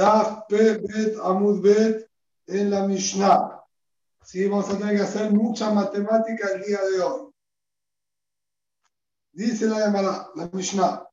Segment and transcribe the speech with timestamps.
[0.00, 2.08] Daf Bet Amud Bet
[2.48, 3.60] en la Mishnah.
[4.24, 7.30] Sí, vamos a tener que hacer mucha matemática el día de hoy.
[9.32, 11.06] Dice la llamada, la Mishnah.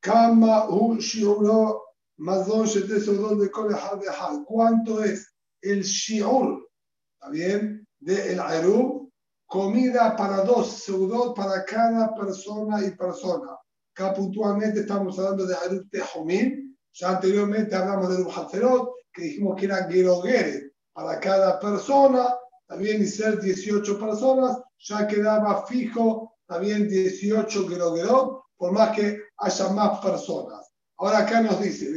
[0.00, 1.84] Kama hu shiuro
[2.18, 4.42] mazon shete sodot de kol echad echad.
[4.44, 5.32] ¿Cuánto es
[5.62, 6.68] el shiur?
[7.14, 7.86] ¿Está bien?
[8.00, 9.08] De el arum.
[9.46, 13.56] Comida para dos seudot para cada persona y persona.
[13.94, 16.65] Acá puntualmente estamos hablando de arum tehomim
[16.96, 22.34] ya anteriormente hablamos de Ruhatzerot, que dijimos que era Gerogere para cada persona,
[22.66, 29.68] también y ser 18 personas, ya quedaba fijo también 18 Gerogerot, por más que haya
[29.68, 30.72] más personas.
[30.96, 31.92] Ahora acá nos dice,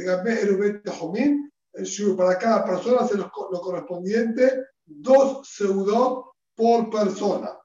[2.16, 7.56] para cada persona es lo, correspondiente, dos seudot por persona.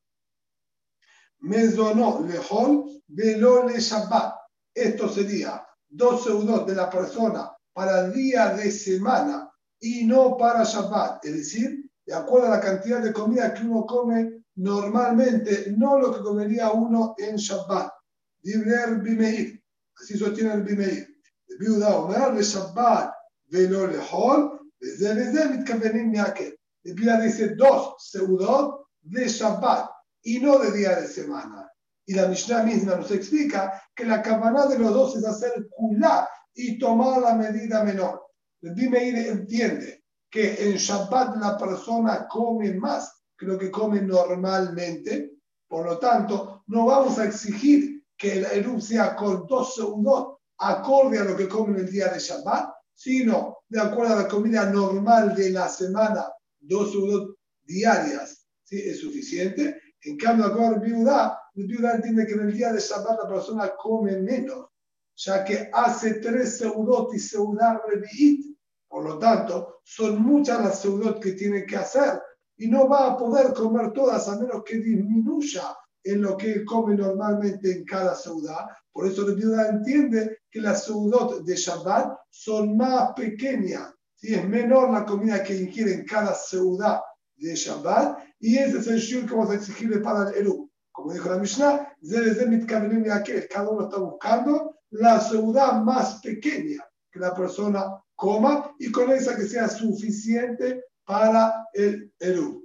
[1.40, 4.36] Mezonó lejol velo le Shabbat.
[4.74, 5.66] Esto sería
[5.96, 9.50] dos seudot de la persona para el día de semana
[9.80, 13.86] y no para Shabbat, es decir, de acuerdo a la cantidad de comida que uno
[13.86, 17.92] come normalmente, no lo que comería uno en Shabbat.
[18.42, 19.62] Dibler Bimeir,
[20.00, 21.08] así sostiene el Bimeir.
[21.60, 23.14] Viuda Omer, de Shabbat,
[23.48, 26.58] velo lehol, desde desde mitkavenim miakel.
[26.84, 29.90] El Biblia dice dos seudot de Shabbat
[30.24, 31.72] y no de día de semana.
[32.06, 36.30] Y la Mishnah misma nos explica que la cabana de los dos es hacer kulá
[36.54, 38.22] y tomar la medida menor.
[38.62, 45.32] El Bimeir entiende que en Shabbat la persona come más que lo que come normalmente.
[45.68, 51.20] Por lo tanto, no vamos a exigir que el Eruv sea con dos segundos acorde
[51.20, 54.70] a lo que come en el día de Shabbat, sino de acuerdo a la comida
[54.70, 56.26] normal de la semana,
[56.60, 58.78] dos segundos diarias, ¿sí?
[58.78, 59.82] es suficiente.
[60.02, 63.74] En cambio, acá viuda, el viuda entiende que en el día de Shabbat la persona
[63.78, 64.68] come menos,
[65.16, 68.56] ya que hace tres seudot y seudar revi'it.
[68.88, 72.22] Por lo tanto, son muchas las seudot que tiene que hacer
[72.58, 76.96] y no va a poder comer todas a menos que disminuya en lo que come
[76.96, 78.78] normalmente en cada seudá.
[78.92, 83.94] Por eso el viuda entiende que las seudot de Shabbat son más pequeñas.
[84.16, 87.04] si Es menor la comida que ingiere en cada seudá
[87.38, 90.70] de Shabbat y ese es el shur que vamos a exigirle para el Eru.
[90.96, 91.94] Como dijo la Mishnah,
[93.50, 99.36] cada uno está buscando la ciudad más pequeña que la persona coma y con esa
[99.36, 102.64] que sea suficiente para el Eru.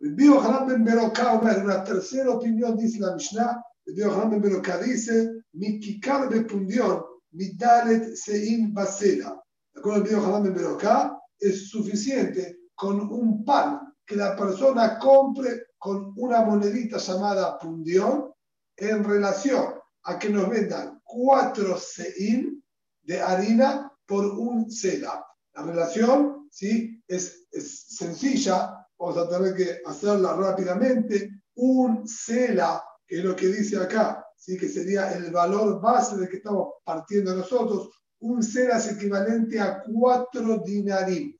[0.00, 6.28] Hanan Ben Beroká, una tercera opinión, dice la Mishnah, Hanan Ben Beroká dice, mi kikar
[6.28, 9.40] bepundión, mi dalet sein basela.
[9.72, 10.20] ¿De acuerdo?
[10.20, 16.96] Hanan Ben Beroká es suficiente con un pan que la persona compre con una monedita
[16.96, 18.32] llamada pundión
[18.74, 19.74] en relación
[20.04, 22.64] a que nos vendan cuatro sein
[23.02, 25.22] de harina por un sela.
[25.52, 27.02] La relación ¿sí?
[27.06, 31.42] es, sencilla, vamos a tener que hacerla rápidamente.
[31.56, 34.56] Un sela, que es lo que dice acá, ¿sí?
[34.56, 37.90] que sería el valor base de que estamos partiendo nosotros,
[38.20, 41.36] un sela es equivalente a cuatro dinarim.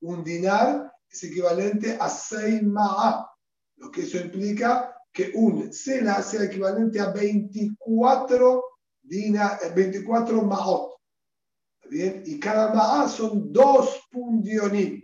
[0.00, 3.29] Un dinar es equivalente a 6 ma'a,
[3.80, 8.62] lo que eso implica que un sela sea equivalente a 24,
[9.02, 10.96] dina, 24 ma'ot.
[11.88, 12.22] ¿Bien?
[12.24, 15.02] Y cada ma'a son dos pundionim.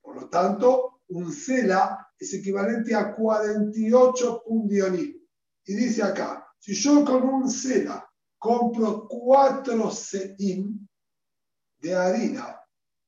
[0.00, 5.20] Por lo tanto, un sela es equivalente a 48 pundionim.
[5.66, 8.08] Y dice acá, si yo con un sela
[8.38, 10.86] compro 4 se'im
[11.80, 12.58] de harina,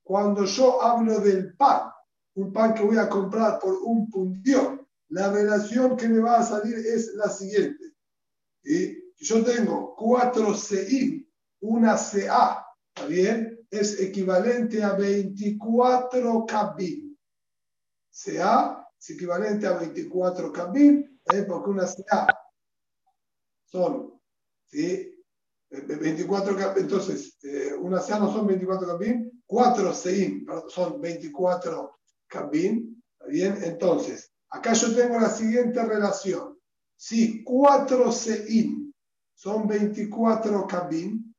[0.03, 1.91] cuando yo hablo del pan,
[2.35, 6.43] un pan que voy a comprar por un puntión, la relación que me va a
[6.43, 7.95] salir es la siguiente.
[8.65, 11.31] Y yo tengo 4 CI,
[11.61, 13.67] una CA, ¿está bien?
[13.71, 17.19] Es equivalente a 24 cabin.
[18.11, 21.43] CA es equivalente a 24 cabin, ¿eh?
[21.43, 22.27] porque una CA
[23.67, 24.21] son,
[24.67, 25.13] ¿sí?
[25.69, 33.03] 24 cabin, entonces, eh, una CA no son 24 cabin, 4 CI son 24 cabin,
[33.13, 33.59] ¿está bien?
[33.63, 36.59] Entonces, acá yo tengo la siguiente relación.
[36.97, 38.93] Si 4 sein
[39.35, 41.35] son 24 cabin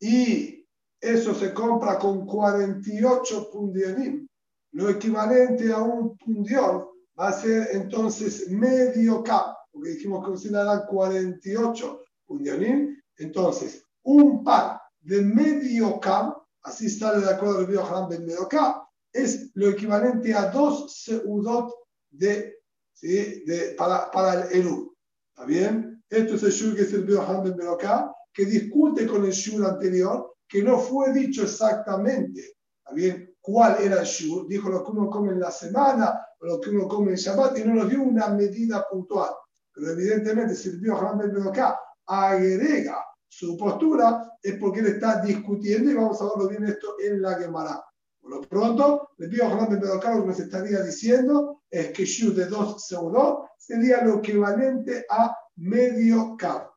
[0.00, 0.64] y
[1.00, 4.26] eso se compra con 48 pundionim,
[4.72, 6.86] lo equivalente a un pundión
[7.18, 14.80] va a ser entonces medio cap, porque dijimos que da 48 pundionim, entonces un par
[15.00, 20.32] de medio cap, así sale de acuerdo el video del medio cap, es lo equivalente
[20.34, 21.72] a dos seudot
[22.10, 22.58] de,
[22.92, 23.44] ¿sí?
[23.44, 24.96] de, para, para el Eru.
[25.30, 26.02] ¿Está bien?
[26.08, 30.34] Esto es el shur que es el Ben Beroká, que discute con el shur anterior,
[30.48, 32.56] que no fue dicho exactamente,
[32.92, 33.34] bien?
[33.40, 34.46] ¿Cuál era el shiur?
[34.48, 37.58] Dijo lo que uno come en la semana o lo que uno come en Shabbat
[37.58, 39.30] y no nos dio una medida puntual.
[39.72, 45.94] Pero evidentemente, si el Hamel acá agrega su postura, es porque él está discutiendo y
[45.94, 47.82] vamos a verlo bien esto en la Gemara.
[48.30, 52.46] Por lo pronto, el Bío Hamel lo que nos estaría diciendo es que shiur de
[52.46, 56.76] dos segundos sería lo equivalente a medio cabo.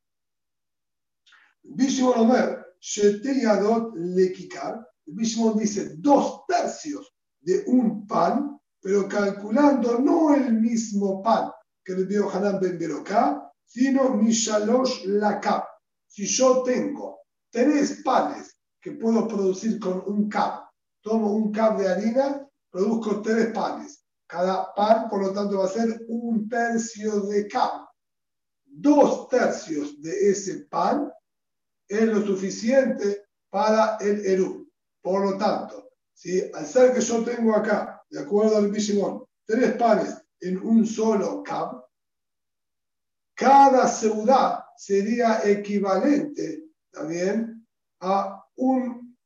[1.62, 10.54] Bishimon Omer, Sheteyadot Lekikar, Bishimon dice dos tercios de un pan, pero calculando no el
[10.54, 11.52] mismo pan
[11.84, 15.66] que le dio Hanan Ben Beroká, sino Mishalosh Lakab.
[16.08, 17.20] Si yo tengo
[17.52, 20.63] tres panes que puedo producir con un cap,
[21.04, 24.04] tomo un cap de harina, produzco tres panes.
[24.26, 27.88] Cada pan, por lo tanto, va a ser un tercio de cap.
[28.66, 31.12] Dos tercios de ese pan
[31.88, 34.68] es lo suficiente para el Eru.
[35.02, 39.76] Por lo tanto, si al ser que yo tengo acá, de acuerdo al Bishimon, tres
[39.76, 41.84] panes en un solo cab,
[43.36, 47.68] cada ciudad sería equivalente también
[48.00, 49.18] a un,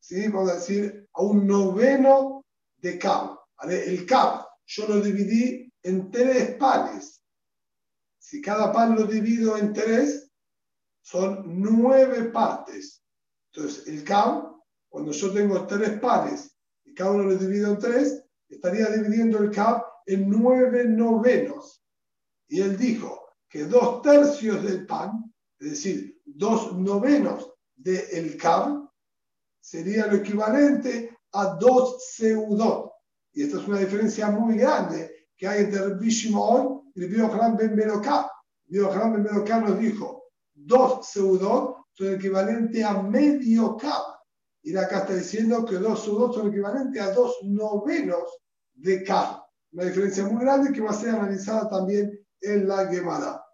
[0.00, 0.28] ¿sí?
[0.28, 2.44] vamos a decir, a un noveno
[2.76, 3.38] de cab.
[3.68, 7.22] El cab yo lo dividí en tres panes.
[8.18, 10.28] Si cada pan lo divido en tres,
[11.00, 13.02] son nueve partes.
[13.52, 18.24] Entonces, el CAM, cuando yo tengo tres panes y cada uno lo divido en tres,
[18.48, 21.84] estaría dividiendo el CAM en nueve novenos.
[22.48, 28.85] Y él dijo que dos tercios del pan, es decir, dos novenos del CAM,
[29.66, 32.92] sería lo equivalente a dos seudot.
[33.32, 37.56] Y esta es una diferencia muy grande que hay entre el Bishimon y el Biohanan
[37.56, 38.30] Ben Beroká.
[38.66, 40.22] Biohanan Ben Beroká nos dijo
[40.54, 44.02] dos seudot son equivalentes a medio cab.
[44.62, 48.22] Y acá está diciendo que dos seudot son equivalentes a dos novenos
[48.74, 49.42] de cab.
[49.72, 53.44] Una diferencia muy grande que va a ser analizada también en la Gemara.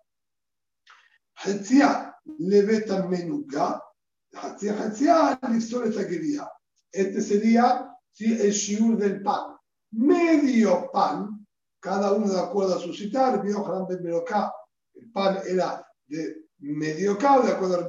[1.43, 3.82] Hetzia leveta menuga.
[6.91, 8.33] Este sería ¿sí?
[8.41, 9.57] el shiur del pan.
[9.93, 11.47] Medio pan,
[11.81, 17.77] cada uno de acuerdo a su citar, el pan era de medio K, de acuerdo
[17.77, 17.89] al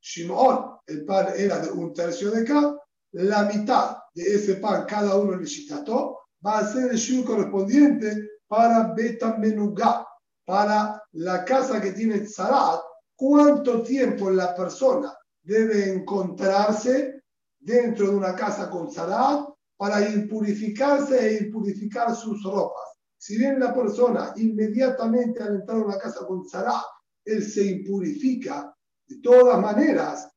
[0.00, 2.76] Shimon, el pan era de un tercio de K,
[3.12, 8.40] la mitad de ese pan, cada uno le citó, va a ser el shiur correspondiente
[8.46, 10.06] para Beta Menugá,
[10.44, 12.80] para la casa que tiene Tzarat,
[13.16, 17.22] cuánto tiempo la persona debe encontrarse
[17.58, 22.84] dentro de una casa con Tzarat para impurificarse e impurificar sus ropas.
[23.16, 26.84] Si bien la persona inmediatamente al entrar a una casa con Tzarat
[27.24, 28.74] él se impurifica
[29.06, 30.28] de todas maneras,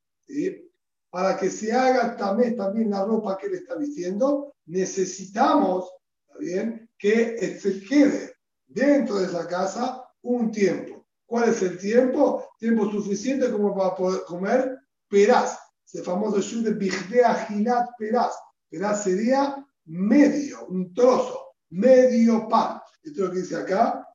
[1.09, 5.91] para que se haga también, también la ropa que él está vistiendo, necesitamos
[6.39, 6.89] bien?
[6.97, 8.33] que se quede
[8.65, 11.05] dentro de esa casa un tiempo.
[11.25, 12.47] ¿Cuál es el tiempo?
[12.57, 14.79] Tiempo suficiente como para poder comer
[15.13, 18.33] peraz, ese famoso shur de Bigdea Gilat peraz.
[18.67, 22.81] Peraz sería medio, un trozo, medio pan.
[23.03, 24.07] Esto es lo que dice acá,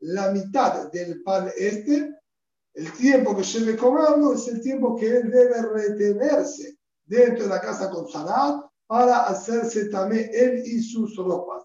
[0.00, 2.14] la mitad del pan este,
[2.74, 7.60] el tiempo que lleve comerlo es el tiempo que él debe retenerse dentro de la
[7.60, 11.64] casa con Sarat para hacerse también él y sus ropas.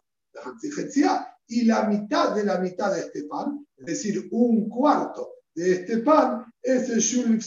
[1.48, 5.98] Y la mitad de la mitad de este pan, es decir, un cuarto de este
[6.00, 7.40] pan, es el shul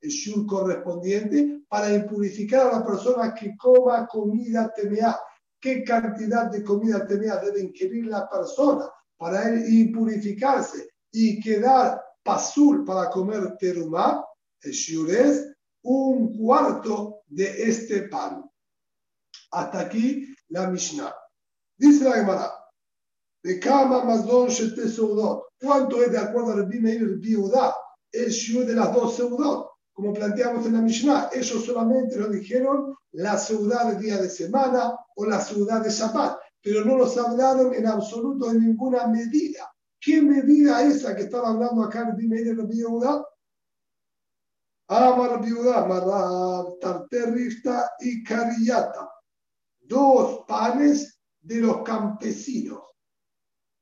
[0.00, 5.18] el shul correspondiente para impurificar a la persona que coma comida temea
[5.60, 12.84] qué cantidad de comida tenía debe ingerir la persona para él impurificarse y quedar pasul
[12.84, 14.24] para comer terumá,
[14.60, 15.46] el shiur es
[15.82, 18.44] un cuarto de este pan.
[19.52, 21.14] Hasta aquí la Mishnah.
[21.78, 22.52] Dice la Gemara,
[23.46, 25.44] de Kama Mazdon Shete Seudot.
[25.60, 27.74] ¿Cuánto es de acuerdo al Rabbi Meir el Biudá?
[28.10, 32.94] El shiur de las dos Seudot como planteamos en la Mishnah, ellos solamente nos dijeron
[33.12, 37.72] la ciudad de día de semana o la ciudad de Shabbat, pero no nos hablaron
[37.72, 39.72] en absoluto de ninguna medida.
[39.98, 43.24] ¿Qué medida esa que estaba hablando acá el Dime de la Biudá?
[44.88, 49.08] Amar Biudá, Marab, Tarterrifta y Carillata.
[49.80, 52.82] Dos panes de los campesinos.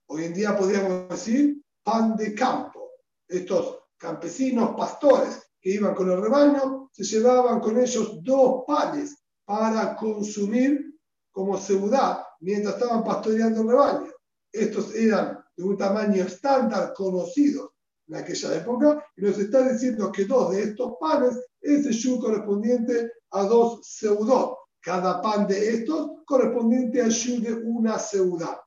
[0.07, 2.91] Hoy en día podríamos decir pan de campo.
[3.27, 9.97] Estos campesinos, pastores, que iban con el rebaño, se llevaban con ellos dos panes para
[9.97, 10.95] consumir
[11.31, 14.13] como ciudad mientras estaban pastoreando el rebaño.
[14.53, 17.73] Estos eran de un tamaño estándar conocido
[18.07, 23.11] en aquella época y nos está diciendo que dos de estos panes ese shiur correspondiente
[23.31, 24.59] a dos seudot.
[24.81, 28.63] Cada pan de estos correspondiente al shiur de una seudá.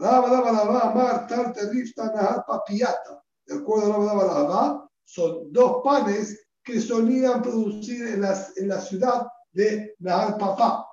[0.00, 0.06] De
[3.54, 10.38] acuerdo a son dos panes que solían producir en la, en la ciudad de Nahar
[10.38, 10.86] Papá.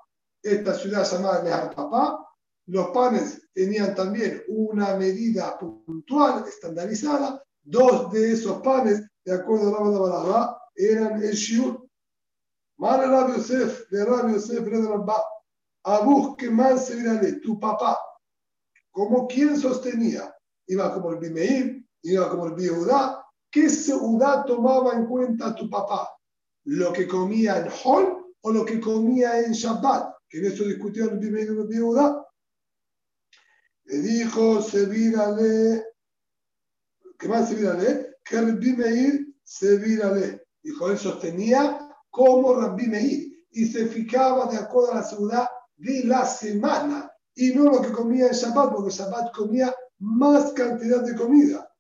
[0.43, 2.19] Esta ciudad llamada Nahar Papá,
[2.65, 7.41] los panes tenían también una medida puntual, estandarizada.
[7.63, 11.87] Dos de esos panes, de acuerdo a Lava, eran el shiur.
[12.77, 15.23] Mara Rabbi Yosef, de Rabbi Yosef, de Rabba.
[15.83, 17.97] Abuj, que más se tu papá
[18.97, 20.35] como quien sostenía,
[20.65, 26.09] iba como el Bimeir, iba como el Biudá, ¿qué Seudá tomaba en cuenta tu papá?
[26.63, 30.15] ¿Lo que comía en Hol o lo que comía en Shabbat?
[30.27, 32.25] Que en eso discutió el Bimeir y el Biudá.
[33.83, 35.85] Le dijo, se vírale,
[37.19, 38.15] ¿qué más se vírale?
[38.23, 40.47] Que el Bimeir se vírale.
[40.63, 46.03] Dijo, él sostenía como Rabbi Meir y se fijaba de acuerdo a la ciudad de
[46.03, 51.15] la semana y no lo que comía en Shabbat, porque Shabbat comía más cantidad de
[51.15, 51.71] comida.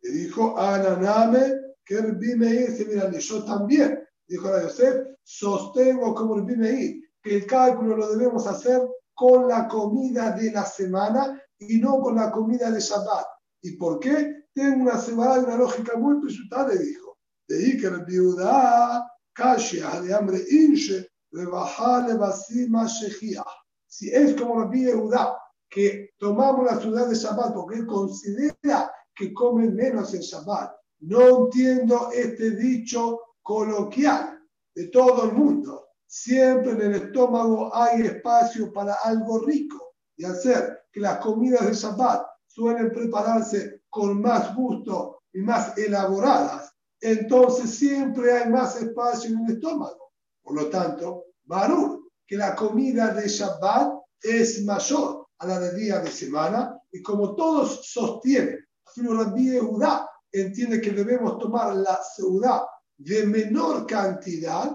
[0.00, 1.52] Le dijo, Ananame,
[1.84, 7.36] que el Bimeir se mira, yo también, dijo la Yosef, sostengo como el Bimeir, que
[7.36, 8.82] el cálculo lo debemos hacer
[9.14, 13.26] con la comida de la semana y no con la comida de Shabbat.
[13.62, 14.46] ¿Y por qué?
[14.54, 17.18] Tengo una semana una lógica muy presuntada, le dijo.
[17.48, 23.44] De el viuda, Kashia, de hambre inche, rebajale basima shechia
[23.86, 25.36] si es como Rabbi Yehuda,
[25.68, 31.44] que tomamos la ciudad de Shabbat porque él considera que comen menos en Shabbat, no
[31.44, 34.40] entiendo este dicho coloquial
[34.74, 35.88] de todo el mundo.
[36.06, 41.74] Siempre en el estómago hay espacio para algo rico y hacer que las comidas de
[41.74, 46.72] Shabbat suelen prepararse con más gusto y más elaboradas.
[47.00, 50.12] Entonces siempre hay más espacio en el estómago.
[50.42, 51.95] Por lo tanto, Barur,
[52.26, 53.92] que la comida de Shabbat
[54.22, 58.66] es mayor a la de día de semana y como todos sostienen,
[58.96, 62.62] Rabbi Yehuda entiende que debemos tomar la ciudad
[62.96, 64.72] de menor cantidad,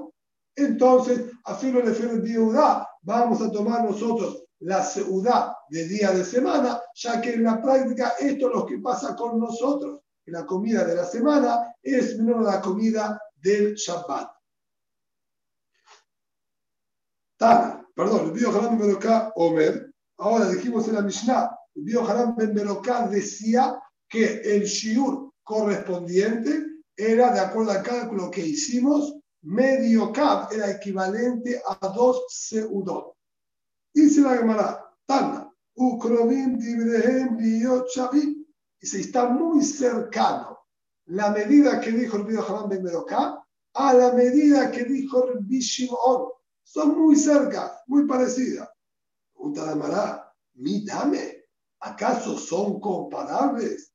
[0.56, 6.80] entonces, a filo de Yehuda vamos a tomar nosotros la ciudad de día de semana,
[6.94, 10.84] ya que en la práctica esto es lo que pasa con nosotros, que la comida
[10.84, 14.30] de la semana es menor a la comida del Shabbat.
[17.42, 18.96] Tana, perdón, el Bio Haram Ben
[19.34, 22.54] Omer, ahora dijimos en la Mishnah, el Bio Haram Ben
[23.10, 30.70] decía que el Shiur correspondiente era, de acuerdo al cálculo que hicimos, medio Kab era
[30.70, 33.16] equivalente a dos Seudot.
[33.92, 37.40] Dice la Gemara, Tana, Ukrovim Dibrehem
[37.92, 38.48] Chavi,
[38.80, 40.60] y se está muy cercano
[41.06, 42.86] la medida que dijo el Bio Haram Ben
[43.74, 46.30] a la medida que dijo el Bishimon
[46.64, 48.70] son muy cerca, muy parecidas.
[49.34, 51.46] Pregunta de Mará, mi dame,
[51.80, 53.94] ¿acaso son comparables?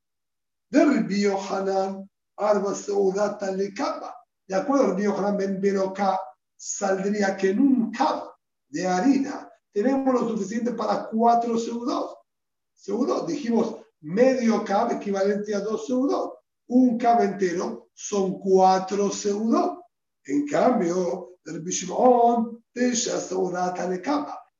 [0.68, 4.14] De Ribio Hanan, Arba Seudata le capa.
[4.46, 5.60] De acuerdo Ribio Hanan Ben
[6.56, 8.30] saldría que en un cab
[8.68, 12.16] de harina tenemos lo suficiente para cuatro seudos.
[12.72, 16.32] Seudos, dijimos medio cab equivalente a dos seudos.
[16.68, 19.75] Un cab entero son cuatro seudos.
[20.26, 22.92] En cambio, el Bishimon de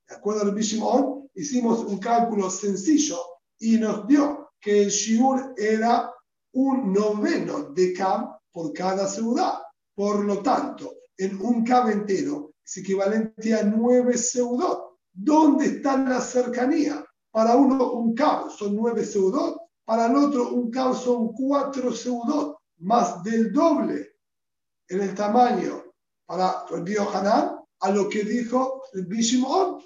[0.09, 3.19] acuerdo al Bishimon, hicimos un cálculo sencillo
[3.59, 6.13] y nos dio que el Shiur era
[6.53, 9.55] un noveno de Kab por cada ciudad.
[9.95, 14.99] Por lo tanto, en un Kab entero es equivalente a nueve seudot.
[15.13, 17.05] ¿Dónde está la cercanía?
[17.33, 22.57] Para uno un Kab son nueve seudot, para el otro un Kab son cuatro seudot,
[22.79, 24.16] más del doble
[24.88, 25.85] en el tamaño
[26.26, 29.83] para el Hanan a lo que dijo el Bishimon.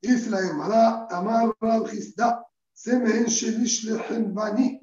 [0.00, 1.88] Dice la Gemara, Amar Rab
[2.72, 3.86] Semen Shelish
[4.32, 4.80] Bani.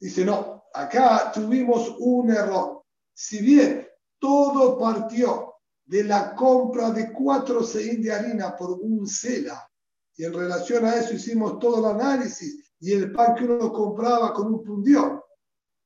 [0.00, 2.84] Dice, no, acá tuvimos un error.
[3.12, 3.86] Si bien
[4.18, 9.68] todo partió de la compra de cuatro seis de harina por un cela,
[10.16, 14.32] y en relación a eso hicimos todo el análisis, y el pan que uno compraba
[14.32, 15.20] con un pundión,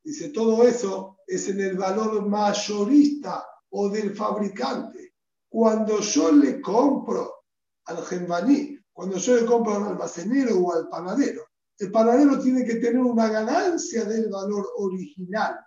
[0.05, 5.15] dice, todo eso es en el valor mayorista o del fabricante.
[5.49, 7.45] Cuando yo le compro
[7.87, 11.43] al gembaní, cuando yo le compro al almacenero o al panadero,
[11.79, 15.59] el panadero tiene que tener una ganancia del valor original.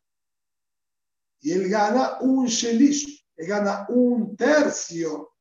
[1.42, 5.34] Y él gana un shelish, él gana un tercio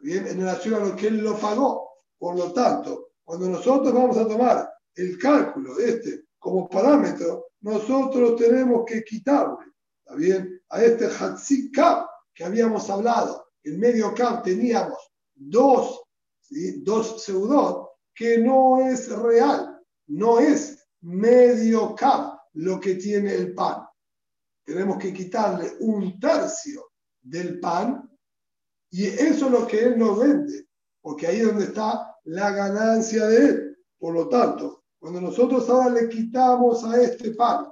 [0.00, 0.26] ¿bien?
[0.26, 1.88] en relación a lo que él lo pagó.
[2.18, 8.84] Por lo tanto, cuando nosotros vamos a tomar el cálculo este como parámetro, nosotros tenemos
[8.86, 9.66] que quitarle,
[10.02, 10.60] ¿está bien?
[10.70, 11.78] A este Hatzik
[12.34, 14.98] que habíamos hablado, en medio Kab teníamos
[15.34, 16.02] dos,
[16.82, 23.86] dos seudot, que no es real, no es medio Kab lo que tiene el pan.
[24.64, 28.10] Tenemos que quitarle un tercio del pan
[28.90, 30.66] y eso es lo que él nos vende,
[31.00, 33.78] porque ahí es donde está la ganancia de él.
[33.98, 37.66] Por lo tanto, cuando nosotros ahora le quitamos a este pan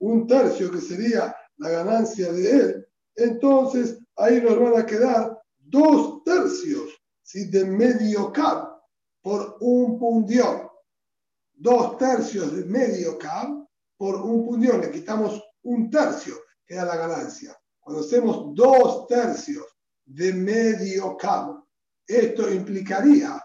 [0.00, 6.22] un tercio que sería la ganancia de él, entonces ahí nos van a quedar dos
[6.24, 7.00] tercios
[7.32, 8.80] de medio cab
[9.22, 10.68] por un pundión.
[11.52, 14.80] Dos tercios de medio cab por un pundión.
[14.80, 16.34] Le quitamos un tercio,
[16.66, 17.56] que da la ganancia.
[17.78, 19.66] Cuando hacemos dos tercios
[20.04, 21.62] de medio cab,
[22.06, 23.40] esto implicaría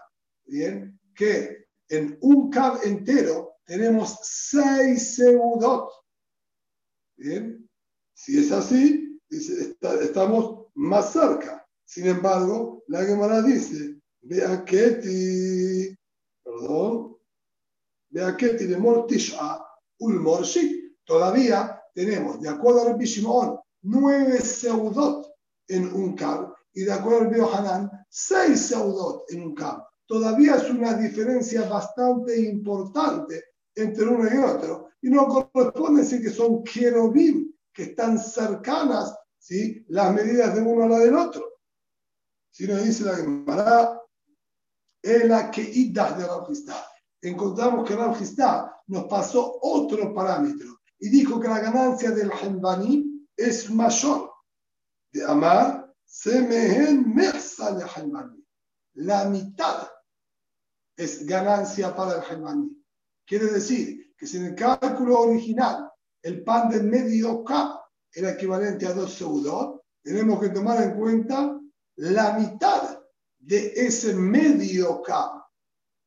[0.46, 0.98] ¿bien?
[1.14, 1.55] que
[1.88, 5.90] en un cab entero tenemos seis seudot.
[7.16, 7.68] Bien,
[8.14, 11.66] si es así, estamos más cerca.
[11.84, 15.96] Sin embargo, la Gemara dice, vea que
[16.42, 17.16] perdón,
[18.10, 19.64] vea que de mortisha
[19.98, 20.96] ulmorshi.
[21.04, 25.32] Todavía tenemos, de acuerdo al Bishimon, nueve seudot
[25.68, 29.85] en un cab y de acuerdo al Biohanan, seis seudot en un cab.
[30.06, 33.44] Todavía es una diferencia bastante importante
[33.74, 34.90] entre uno y otro.
[35.02, 39.84] Y no corresponde decir que son querubim, que están cercanas ¿sí?
[39.88, 41.60] las medidas de uno a la del otro.
[42.50, 44.00] Si nos dice la Gemara,
[45.02, 46.86] es la que idas de Ramjistá.
[47.20, 53.70] Encontramos que Ramjistá nos pasó otro parámetro y dijo que la ganancia del Hanbani es
[53.70, 54.30] mayor.
[55.12, 58.42] De Amar, se mehen mersa de Hanbani.
[58.94, 59.88] La mitad
[60.96, 62.70] es ganancia para el Hanbani.
[63.26, 65.90] Quiere decir que si en el cálculo original
[66.22, 67.80] el pan de medio K
[68.12, 71.60] era equivalente a dos seudot, tenemos que tomar en cuenta
[71.96, 73.00] la mitad
[73.38, 75.46] de ese medio K,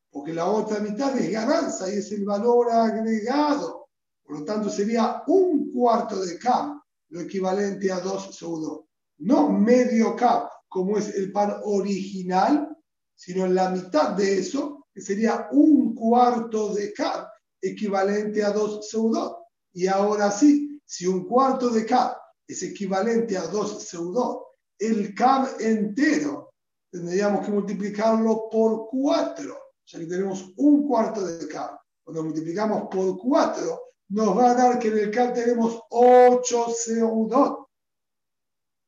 [0.09, 3.87] porque la otra mitad es ganancia y es el valor agregado.
[4.23, 8.85] Por lo tanto, sería un cuarto de K, lo equivalente a dos seudot.
[9.19, 12.75] No medio K, como es el pan original,
[13.15, 19.37] sino la mitad de eso, que sería un cuarto de K, equivalente a dos seudot.
[19.73, 24.43] Y ahora sí, si un cuarto de K es equivalente a dos seudot,
[24.79, 26.53] el CAB entero
[26.91, 31.77] tendríamos que multiplicarlo por cuatro, ya que tenemos un cuarto de CAB.
[32.03, 37.67] Cuando multiplicamos por cuatro, nos va a dar que en el CAB tenemos ocho seudot.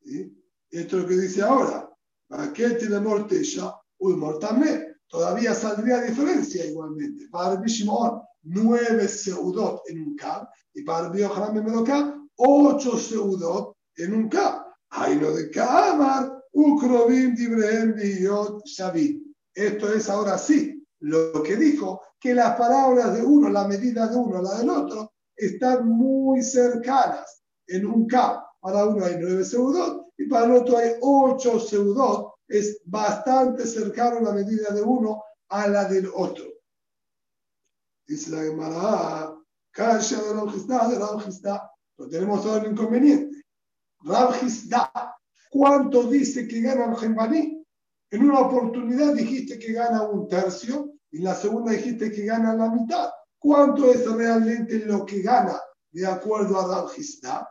[0.03, 1.87] Esto es lo que dice ahora.
[2.27, 3.75] ¿Para qué tiene mortella?
[3.99, 4.90] Uy, mortame.
[5.12, 7.28] Todavía saldría diferencia igualmente.
[7.30, 10.47] Para el Bishimon, nueve seudot en un CAB.
[10.74, 14.65] Y para el Bioharam Medoká, ocho seudot en un CAB.
[14.91, 19.21] Hay lo de Kamar, Ukrovim, Dibrehem, Biyot, Shavit.
[19.54, 24.15] Esto es ahora sí lo que dijo, que las palabras de uno, la medida de
[24.15, 27.43] uno, la del otro, están muy cercanas.
[27.67, 32.31] En un K, para uno hay nueve seudot y para el otro hay ocho seudot.
[32.51, 36.45] Es bastante cercano la medida de uno a la del otro.
[38.05, 39.37] Dice la Gemara,
[39.71, 43.41] Kasha de la de la Pero tenemos todo el inconveniente.
[44.03, 45.15] Rabjisda,
[45.49, 47.65] ¿cuánto dice que gana el Gembaní?
[48.09, 52.53] En una oportunidad dijiste que gana un tercio y en la segunda dijiste que gana
[52.53, 53.11] la mitad.
[53.39, 55.57] ¿Cuánto es realmente lo que gana
[55.89, 57.47] de acuerdo a Rabjisda?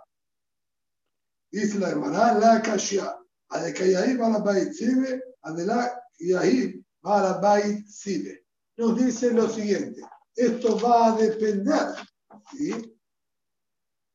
[1.50, 3.16] Dice la hermana, la Kashia,
[5.54, 8.46] de la Yahir va a la Bait Sibe.
[8.76, 10.02] Nos dice lo siguiente,
[10.34, 11.94] esto va a depender
[12.52, 12.98] ¿sí?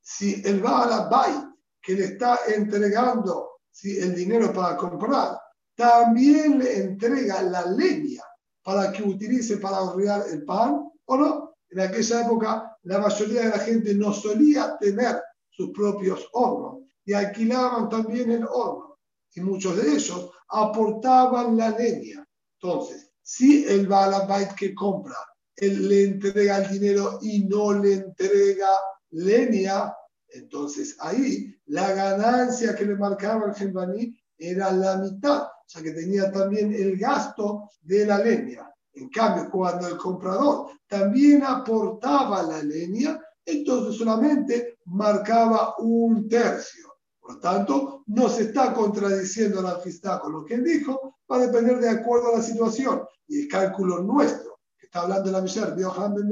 [0.01, 1.43] si el va a la Bait
[1.81, 5.37] que le está entregando el dinero para comprar,
[5.75, 8.23] también le entrega la leña
[8.63, 11.55] para que utilice para hornear el pan o no.
[11.69, 17.13] En aquella época la mayoría de la gente no solía tener sus propios hornos y
[17.13, 18.94] alquilaban también el horno.
[19.35, 22.25] Y muchos de ellos aportaban la leña.
[22.59, 25.17] Entonces, si el Balabait que compra,
[25.55, 28.69] él le entrega el dinero y no le entrega
[29.11, 29.93] leña,
[30.29, 35.91] entonces ahí la ganancia que le marcaba el Gembaní era la mitad, o sea que
[35.91, 38.69] tenía también el gasto de la leña.
[38.93, 46.94] En cambio, cuando el comprador también aportaba la leña, entonces solamente marcaba un tercio.
[47.25, 51.38] Por lo tanto, no se está contradiciendo la amistad con lo que él dijo, va
[51.38, 53.01] a depender de acuerdo a la situación.
[53.27, 56.29] Y el cálculo nuestro, que está hablando la Michelle Biohan Ben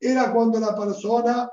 [0.00, 1.48] era cuando la persona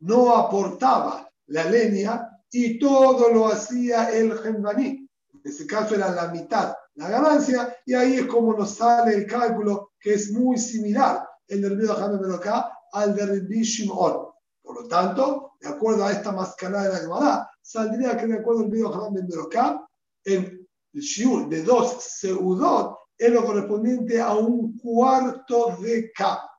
[0.00, 5.08] no aportaba la leña y todo lo hacía el gembaní.
[5.32, 9.26] En ese caso era la mitad la ganancia, y ahí es como nos sale el
[9.26, 14.28] cálculo que es muy similar el del Río Melocá al de Rabbi Shimon.
[14.74, 18.64] Por lo tanto, de acuerdo a esta mascarada de la Gemara, saldría que de acuerdo
[18.64, 19.86] al Río Hamad Melocá,
[20.24, 26.50] el shiur de dos seudot es lo correspondiente a un cuarto de K.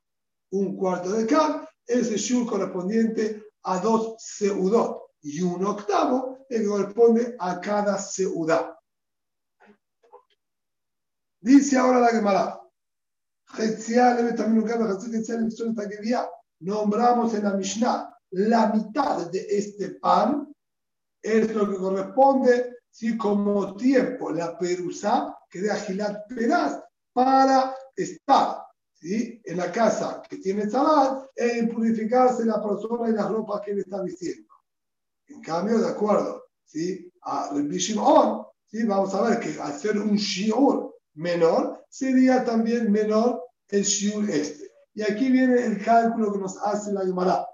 [0.52, 5.02] Un cuarto de K es el shiur correspondiente a dos seudot.
[5.20, 8.78] Y un octavo que corresponde a cada seudá.
[11.40, 12.62] Dice ahora la Gemara,
[16.60, 20.52] nombramos en la Mishnah la mitad de este pan,
[21.22, 26.80] es lo que corresponde, si como tiempo la perusa que de Agilat Peraz
[27.12, 29.40] para estar ¿sí?
[29.44, 33.80] en la casa que tiene Zabat e purificarse la persona y las ropas que le
[33.82, 34.52] está diciendo.
[35.28, 37.10] En cambio, de acuerdo ¿sí?
[37.22, 38.84] a Rabbi Shimon, ¿sí?
[38.84, 44.65] vamos a ver que hacer un shiur menor, sería también menor el shiur este.
[44.96, 47.46] Y aquí viene el cálculo que nos hace la Gemara.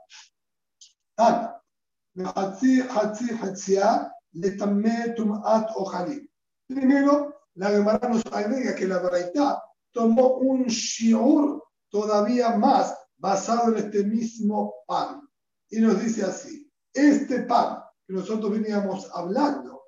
[6.68, 13.86] Primero, la Gemara nos agrega que la Baraita tomó un shiur todavía más basado en
[13.86, 15.28] este mismo pan.
[15.68, 19.82] Y nos dice así, este pan que nosotros veníamos hablando,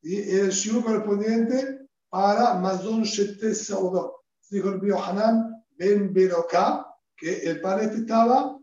[0.00, 4.14] el shiur correspondiente para Mazon Shete Saudot.
[4.48, 6.84] Dijo el Hanan Ben Beroká
[7.16, 8.58] que el pan este estaba,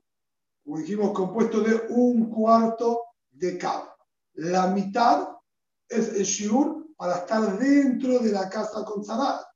[0.64, 3.90] como dijimos, compuesto de un cuarto de cab.
[4.34, 5.30] La mitad
[5.88, 9.48] es el shiur para estar dentro de la casa consagrada.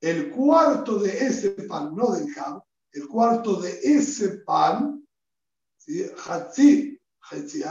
[0.00, 5.06] El cuarto de ese pan, no del cab, el cuarto de ese pan,
[5.76, 6.10] ¿sí?
[6.26, 6.98] Hatzi,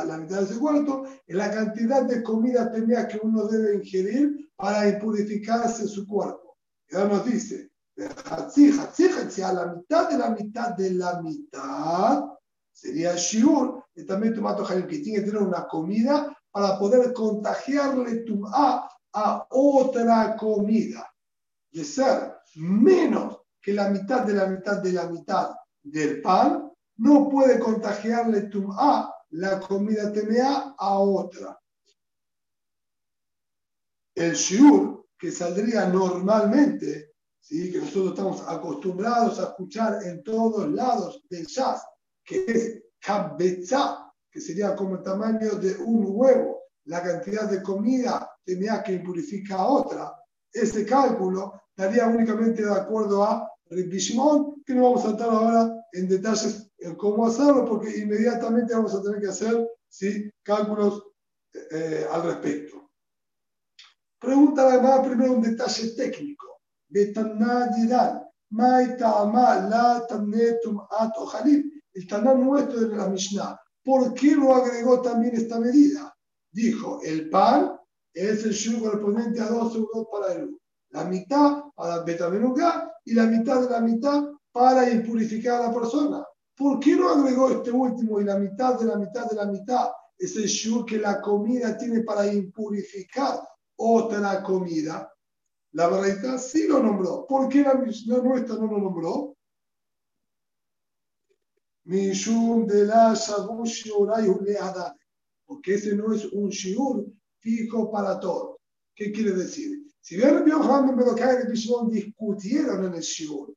[0.05, 4.51] la mitad de ese cuarto, es la cantidad de comida tenía que uno debe ingerir
[4.55, 6.57] para impurificarse su cuerpo.
[6.89, 7.68] Y nos dice,
[8.05, 12.25] a mitad de la mitad de la mitad
[12.71, 18.87] sería shiur, y también tomato que tiene que tener una comida para poder contagiarle tum'a
[19.13, 21.13] a otra comida.
[21.71, 27.29] De ser menos que la mitad de la mitad de la mitad del pan, no
[27.29, 31.59] puede contagiarle tum'a la comida TMA a otra
[34.19, 37.08] el shiur que saldría normalmente,
[37.39, 37.71] ¿sí?
[37.71, 41.83] que nosotros estamos acostumbrados a escuchar en todos lados del jazz,
[42.23, 48.29] que es kabetza, que sería como el tamaño de un huevo, la cantidad de comida
[48.43, 50.15] tenía que impurifica a otra.
[50.51, 53.99] Ese cálculo daría únicamente de acuerdo a Rabbi
[54.65, 59.01] que no vamos a entrar ahora en detalles en cómo hacerlo, porque inmediatamente vamos a
[59.01, 60.31] tener que hacer ¿sí?
[60.43, 61.03] cálculos
[61.71, 62.89] eh, al respecto.
[64.19, 66.58] Pregunta además primero un detalle técnico.
[71.93, 73.59] El Taná nuestro de la Mishnah.
[73.83, 76.15] ¿Por qué lo agregó también esta medida?
[76.51, 77.77] Dijo, el pan
[78.13, 80.57] es el shu correspondiente a dos segundos para el
[80.91, 86.25] La mitad para betamenuká y la mitad de la mitad para impurificar a la persona.
[86.57, 89.89] ¿Por qué no agregó este último y la mitad de la mitad de la mitad?
[90.17, 93.39] Es el shu que la comida tiene para impurificar
[93.77, 95.09] otra comida.
[95.73, 97.25] La verdad sí lo nombró.
[97.27, 99.35] ¿Por qué la Mishnah nuestra no lo nombró?
[101.85, 103.15] Mishum de la
[105.45, 107.05] Porque ese no es un shiur
[107.39, 108.57] fijo para todos.
[108.95, 109.79] ¿Qué quiere decir?
[110.01, 113.53] Si bien Yohanan Bedokai y Bishon discutieron en el shiur,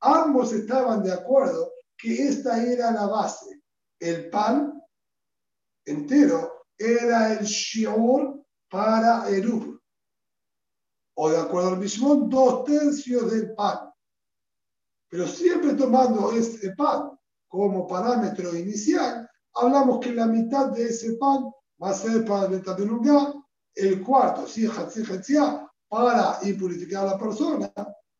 [0.00, 3.62] ambos estaban de acuerdo que esta era la base.
[3.98, 4.80] El pan
[5.84, 9.80] entero era el shiur para Eruv.
[11.16, 13.90] O de acuerdo al mismo, dos tercios del pan.
[15.08, 17.10] Pero siempre tomando este pan
[17.48, 21.44] como parámetro inicial, hablamos que la mitad de ese pan
[21.80, 23.34] va a ser para el lugar,
[23.74, 24.68] el cuarto, sí,
[25.88, 27.72] para impurificar a la persona.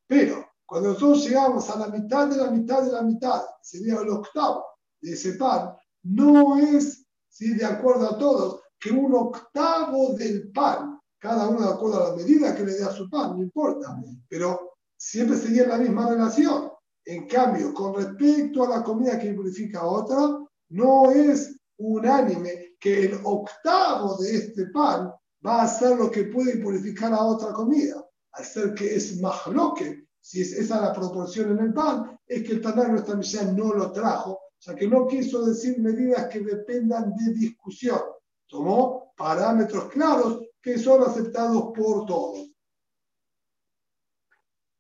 [0.07, 4.09] Pero cuando nosotros llegamos a la mitad de la mitad de la mitad, sería el
[4.11, 4.65] octavo
[5.01, 7.55] de ese pan, no es ¿sí?
[7.55, 10.94] de acuerdo a todos, que un octavo del pan,
[11.25, 13.99] cada uno de acuerdo a la medida que le dé a su pan, no importa,
[14.29, 16.71] pero siempre seguía la misma relación.
[17.03, 23.07] En cambio, con respecto a la comida que purifica a otra, no es unánime que
[23.07, 25.15] el octavo de este pan
[25.47, 28.05] va a ser lo que puede purificar a otra comida.
[28.33, 32.43] Al ser que es más loque, si es esa la proporción en el pan, es
[32.43, 36.41] que el Taná nuestra Mishnah no lo trajo, sea que no quiso decir medidas que
[36.41, 38.01] dependan de discusión.
[38.47, 42.51] Tomó parámetros claros que son aceptados por todos.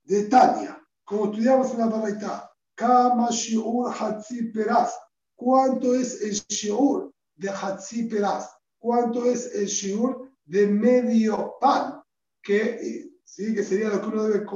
[0.03, 4.94] De Tania, como estudiamos en la Baraita, Kama Shiur Hatzi Peraz.
[5.37, 8.49] ¿Cuánto es el Shiur de Hatzi Peraz?
[8.79, 12.03] ¿Cuánto es el Shiur de medio pan?
[12.42, 13.55] Que, ¿sí?
[13.55, 14.47] que sería lo que uno debe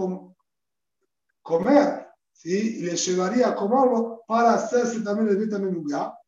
[1.43, 2.79] comer, ¿sí?
[2.79, 6.19] y le llevaría a comerlo para hacerse también el Betamenugá.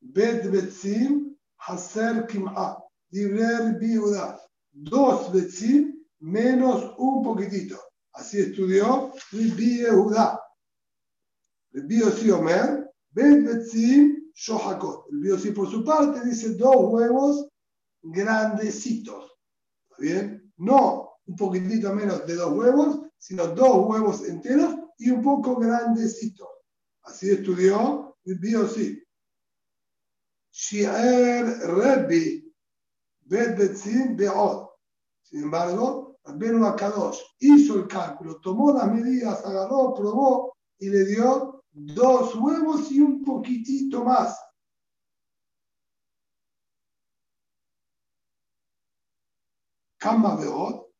[0.00, 2.81] Bet Betzim Haser Kim'a.
[3.12, 4.40] Dibrer Biuda.
[4.72, 7.78] Dos Betzim menos un poquitito.
[8.14, 10.40] Así estudió Rabbi Yehuda.
[11.72, 15.12] Rabbi Yossi Omer, Ben Betzim Shohakot.
[15.12, 17.48] El Yossi por su parte dice dos huevos
[18.02, 19.30] grandecitos.
[19.90, 20.52] ¿Está bien?
[20.56, 26.48] No un poquitito menos de dos huevos, sino dos huevos enteros y un poco grandecitos.
[27.02, 29.02] Así estudió Rabbi Yossi.
[30.50, 32.41] Shi'er Rabbi
[33.24, 34.68] Be'od.
[35.22, 41.64] Sin embargo, Rabbeinu Akadosh hizo el cálculo, tomó las medidas, agarró, probó y le dio
[41.72, 44.38] dos huevos y un poquitito más.
[49.98, 50.92] Kama Beot,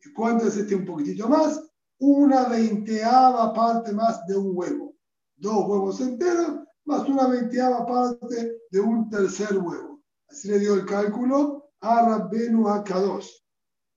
[0.00, 1.62] ¿Y cuánto es este un poquitito más?
[1.98, 4.94] Una veinteava parte más de un huevo.
[5.36, 10.02] Dos huevos enteros más una veinteava parte de un tercer huevo.
[10.28, 13.30] Así le dio el cálculo a Rabbenu Akadosh.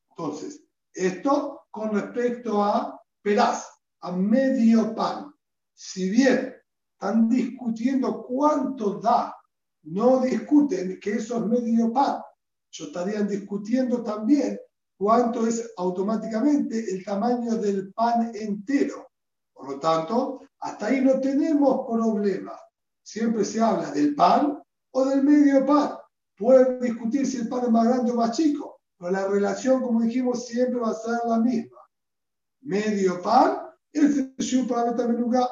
[0.10, 3.67] Entonces, esto con respecto a Peraz,
[4.02, 5.34] a medio pan.
[5.73, 6.56] Si bien
[6.93, 9.36] están discutiendo cuánto da,
[9.84, 12.21] no discuten que eso es medio pan.
[12.71, 14.60] Yo estarían discutiendo también
[14.97, 19.08] cuánto es automáticamente el tamaño del pan entero.
[19.54, 22.54] Por lo tanto, hasta ahí no tenemos problema.
[23.07, 25.91] Siempre se habla del pan o del medio pan.
[26.35, 30.01] Pueden discutir si el pan es más grande o más chico, pero la relación, como
[30.01, 31.77] dijimos, siempre va a ser la misma.
[32.63, 33.61] Medio pan
[33.93, 35.47] el shu para lugar.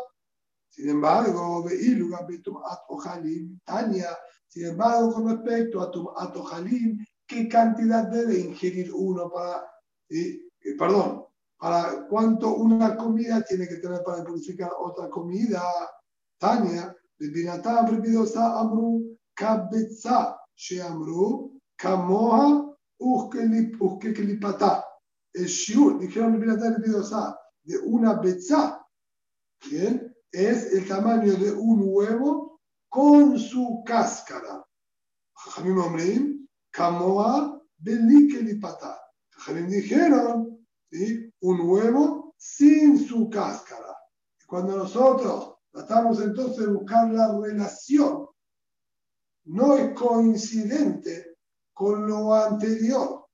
[0.69, 1.65] Sin embargo,
[4.49, 9.65] sin embargo, con respecto a tu atojalim, ¿qué cantidad debe ingerir uno para,
[10.09, 10.41] eh,
[10.77, 11.23] perdón,
[11.57, 15.63] para cuánto una comida tiene que tener para purificar otra comida?
[16.37, 24.83] Tania, Amru, Kabetza, Sheamru, Kamoha, Ushkelipata.
[25.33, 28.85] El shiur, dijeron de una betza,
[29.69, 30.15] ¿bien?
[30.31, 34.65] Es el tamaño de un huevo con su cáscara.
[35.33, 38.97] Jajamim Omrim, Kamoa, Belikelipata.
[39.31, 40.55] Jajamim dijeron.
[41.41, 43.97] Un huevo sin su cáscara.
[44.47, 48.27] Cuando nosotros tratamos entonces de buscar la relación
[49.43, 51.35] no es coincidente
[51.73, 53.25] con lo anterior.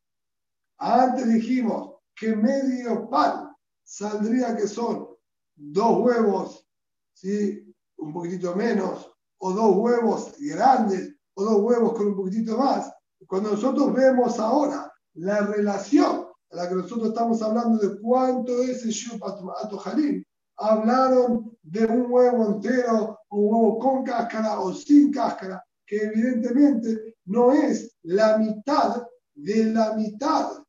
[0.80, 5.08] Antes dijimos que medio pan saldría que son
[5.56, 6.68] dos huevos,
[7.14, 7.64] ¿sí?
[7.98, 12.92] un poquitito menos, o dos huevos grandes, o dos huevos con un poquitito más.
[13.28, 18.84] Cuando nosotros vemos ahora la relación a la que nosotros estamos hablando de cuánto es
[18.84, 20.24] el Shupat Atoharim,
[20.62, 27.52] hablaron de un huevo entero, un huevo con cáscara o sin cáscara, que evidentemente no
[27.52, 30.64] es la mitad de la mitad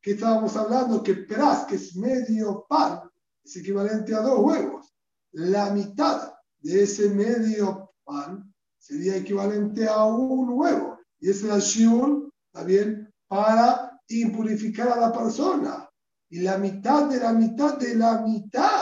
[0.00, 3.00] que estábamos hablando, que peraz, que es medio pan,
[3.44, 4.92] es equivalente a dos huevos.
[5.32, 10.98] La mitad de ese medio pan sería equivalente a un huevo.
[11.20, 12.66] Y es el shiur, ¿está
[13.28, 15.88] Para impurificar a la persona.
[16.28, 18.81] Y la mitad de la mitad de la mitad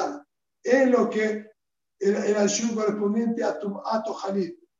[0.71, 1.51] es lo que
[1.99, 4.17] era el shiur correspondiente a tu ato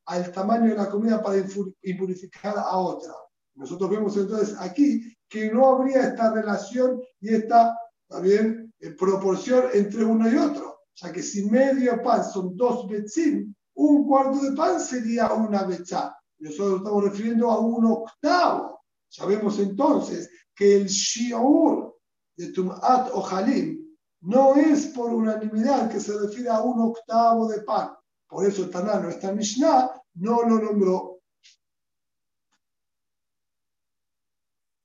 [0.07, 1.45] al tamaño de la comida para
[1.83, 3.13] impurificar a otra.
[3.55, 7.77] Nosotros vemos entonces aquí que no habría esta relación y esta
[8.09, 10.81] también eh, proporción entre uno y otro.
[10.95, 16.17] Sea que si medio pan son dos betzim, un cuarto de pan sería una betzá.
[16.39, 18.81] Nosotros estamos refiriendo a un octavo.
[19.09, 21.97] Sabemos entonces que el shiur
[22.37, 23.80] de Tumat o Halim
[24.23, 27.91] no es por unanimidad que se refiere a un octavo de pan.
[28.29, 31.21] Por eso Taná, nuestra Mishnah, no lo nombró.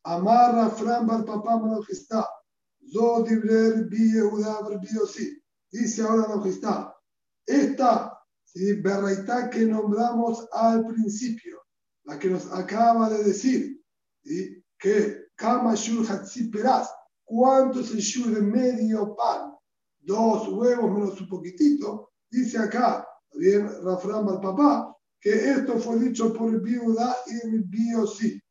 [0.03, 2.27] Amarra Fran Bar Papá Manojistá.
[2.91, 4.59] Zodibler Bi Yehuda.
[5.71, 6.95] Dice ahora Manojistá.
[7.45, 8.73] Esta ¿sí?
[8.81, 11.61] berraita que nombramos al principio,
[12.05, 13.83] la que nos acaba de decir
[14.23, 14.63] ¿sí?
[14.79, 16.89] que Kama Shur Hatziperas,
[17.25, 19.53] ¿cuánto es el Shur de medio pan?
[19.99, 22.11] Dos huevos menos un poquitito.
[22.29, 28.41] Dice acá, bien, Rafram al papá, que esto fue dicho por viuda y el biosí.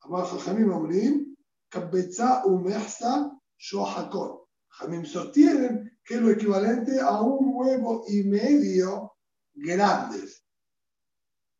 [0.00, 1.36] Abajo Jamim Amrim,
[1.68, 4.40] Kabetza Umehsa Shohakon.
[4.68, 9.14] Jamim sostienen que es lo equivalente a un huevo y medio
[9.54, 10.44] grandes.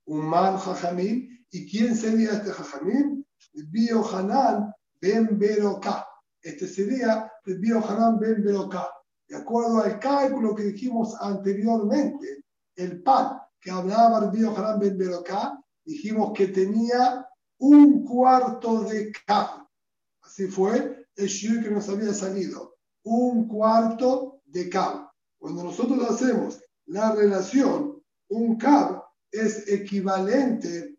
[0.07, 1.31] Un man Jajamim.
[1.51, 3.25] ¿Y quién sería este Jajamim?
[3.53, 6.07] Bio Hanan Ben Beroka.
[6.45, 8.87] Este sería el Bio Hanan Ben Beroka.
[9.27, 12.45] De acuerdo al cálculo que dijimos anteriormente,
[12.77, 17.27] el pan que hablaba el Bio Hanan Ben Beroka, dijimos que tenía
[17.59, 19.67] un cuarto de K.
[20.21, 22.77] Así fue el shiur que nos había salido.
[23.05, 25.11] Un cuarto de K.
[25.39, 30.99] Cuando nosotros hacemos la relación, un cab es equivalente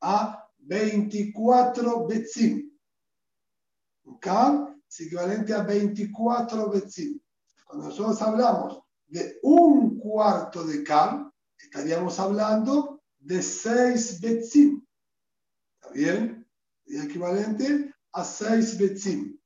[0.00, 2.67] a 24 betzim.
[4.20, 7.20] Cab es equivalente a 24 betzim.
[7.64, 14.84] Cuando nosotros hablamos de un cuarto de cab, estaríamos hablando de 6 betzim.
[15.74, 16.46] ¿Está bien?
[16.86, 19.38] Es equivalente a 6 betzim.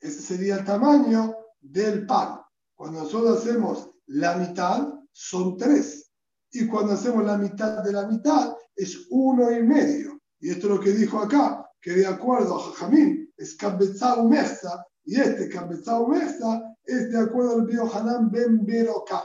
[0.00, 2.40] Ese sería el tamaño del pan.
[2.74, 6.10] Cuando nosotros hacemos la mitad, son 3.
[6.52, 10.20] Y cuando hacemos la mitad de la mitad, es uno y medio.
[10.40, 14.86] Y esto es lo que dijo acá, que de acuerdo a Jajamín, es Kabbetzau Mesa,
[15.04, 19.24] y este Kabbetzau Mesa es de acuerdo al Bio Hanan Ben Beroka.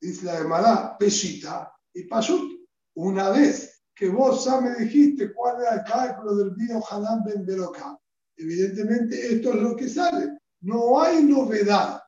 [0.00, 2.58] Dice la Gemara, Peshita y Pashut.
[2.94, 7.44] Una vez que vos ya me dijiste cuál era el cálculo del Bio Hanan Ben
[7.44, 7.98] Beroka,
[8.36, 10.38] evidentemente esto es lo que sale.
[10.62, 12.00] No hay novedad.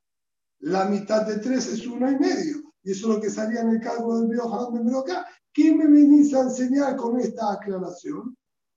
[0.61, 2.73] La mitad de tres es uno y medio.
[2.83, 5.27] Y eso es lo que salía en el cálculo del Bio Hanan Ben Beroka.
[5.53, 8.35] ¿Qué me venís a enseñar con esta aclaración?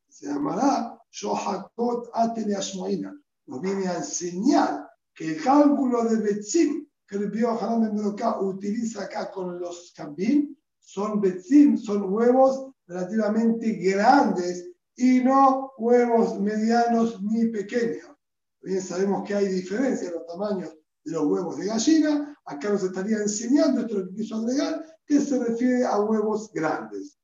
[0.10, 3.13] Se llamará Shohakot Atele Ashmoina.
[3.45, 9.30] Nos viene a enseñar que el cálculo de Betzim que el Ben Beroka utiliza acá
[9.32, 18.10] con los Kambim son Betzim, son huevos relativamente grandes y no huevos medianos ni pequeños.
[18.62, 22.38] Bien sabemos que hay diferencia en los tamaños de los huevos de gallina.
[22.45, 26.52] Acá nos estaría enseñando, esto es lo que quiso agregar, que se refiere a huevos
[26.54, 27.17] grandes.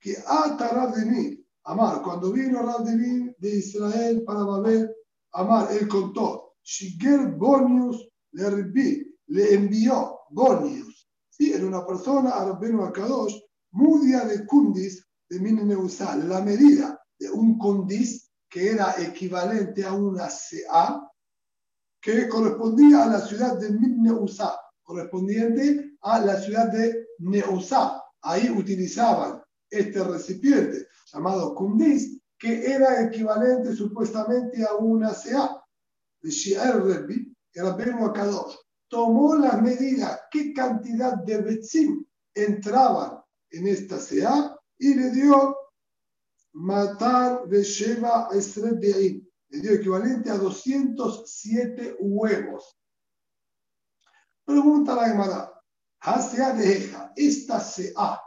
[0.00, 4.90] Que ata de mí, Amar, cuando vino Rab mí de Israel para Babel,
[5.32, 11.08] Amar, él contó, Shiger Bonius le le envió Bonius.
[11.28, 13.34] Sí, era una persona, Arabbeno Akadosh,
[13.72, 20.28] mudia de Kundis de Mineusá, la medida de un Kundis que era equivalente a una
[20.28, 21.08] CA,
[22.00, 28.02] que correspondía a la ciudad de Mineusá, correspondiente a la ciudad de Neusá.
[28.22, 35.56] Ahí utilizaban este recipiente llamado Kundis, que era equivalente supuestamente a una CA.
[36.22, 38.54] De Shi'er Rebbi, era Benu Akadosh,
[38.88, 42.04] tomó las medidas, qué cantidad de Betzim
[42.34, 45.56] entraban en esta CA y le dio
[46.52, 52.76] matar de Sheva Esrebein, le dio equivalente a 207 huevos.
[54.44, 55.62] Pregunta la Gemara,
[56.56, 58.20] de Eja, esta CA,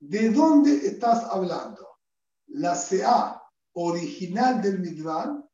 [0.00, 1.98] ¿de dónde estás hablando?
[2.48, 3.40] ¿La CA
[3.74, 5.46] original del Midran?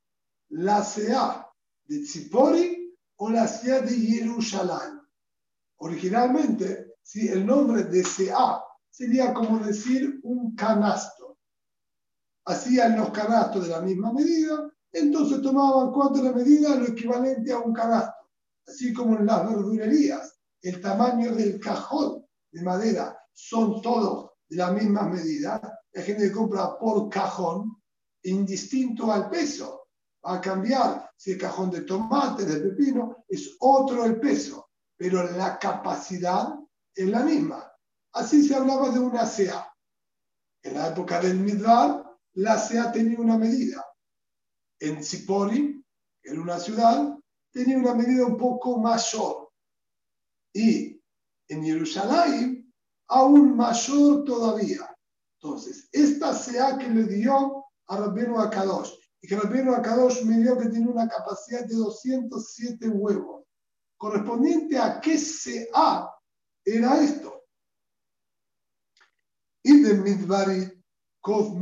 [0.51, 1.53] ¿La CA
[1.85, 5.01] de Tzipori o la CA de Jerusalén?
[5.79, 11.39] Originalmente, si el nombre de CA sería como decir un canasto.
[12.47, 17.59] Hacían los canastos de la misma medida, entonces tomaban cuánto la medida, lo equivalente a
[17.59, 18.31] un canasto.
[18.67, 24.71] Así como en las verdulerías, el tamaño del cajón de madera son todos de la
[24.71, 25.61] misma medida.
[25.93, 27.83] La gente compra por cajón,
[28.23, 29.89] indistinto al peso.
[30.25, 35.23] Va a cambiar si el cajón de tomate, de pepino, es otro el peso, pero
[35.33, 36.55] la capacidad
[36.95, 37.73] es la misma.
[38.13, 39.73] Así se hablaba de una SEA.
[40.63, 42.05] En la época del Midbar,
[42.35, 43.85] la SEA tenía una medida.
[44.81, 45.83] En Zipori,
[46.23, 47.17] en una ciudad,
[47.53, 49.51] tenía una medida un poco mayor.
[50.53, 51.01] Y
[51.49, 52.66] en Jerusalén,
[53.09, 54.89] aún mayor todavía.
[55.41, 60.59] Entonces, esta SEA que le dio a Rabbeinu Akadosh, y que Rabbeinu Akadosh me dio
[60.59, 63.45] que tiene una capacidad de 207 huevos,
[63.97, 66.09] correspondiente a qué SEA
[66.65, 67.43] era esto.
[69.63, 70.73] Y de Midbari
[71.21, 71.59] Kov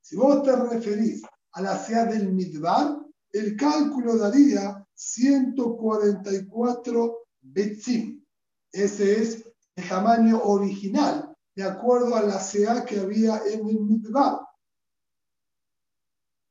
[0.00, 2.98] Si vos te referís a la ciudad del Midbar,
[3.30, 8.24] el cálculo daría 144 betzim.
[8.72, 9.44] Ese es
[9.76, 14.40] el tamaño original de acuerdo a la SEA que había en el Midbar.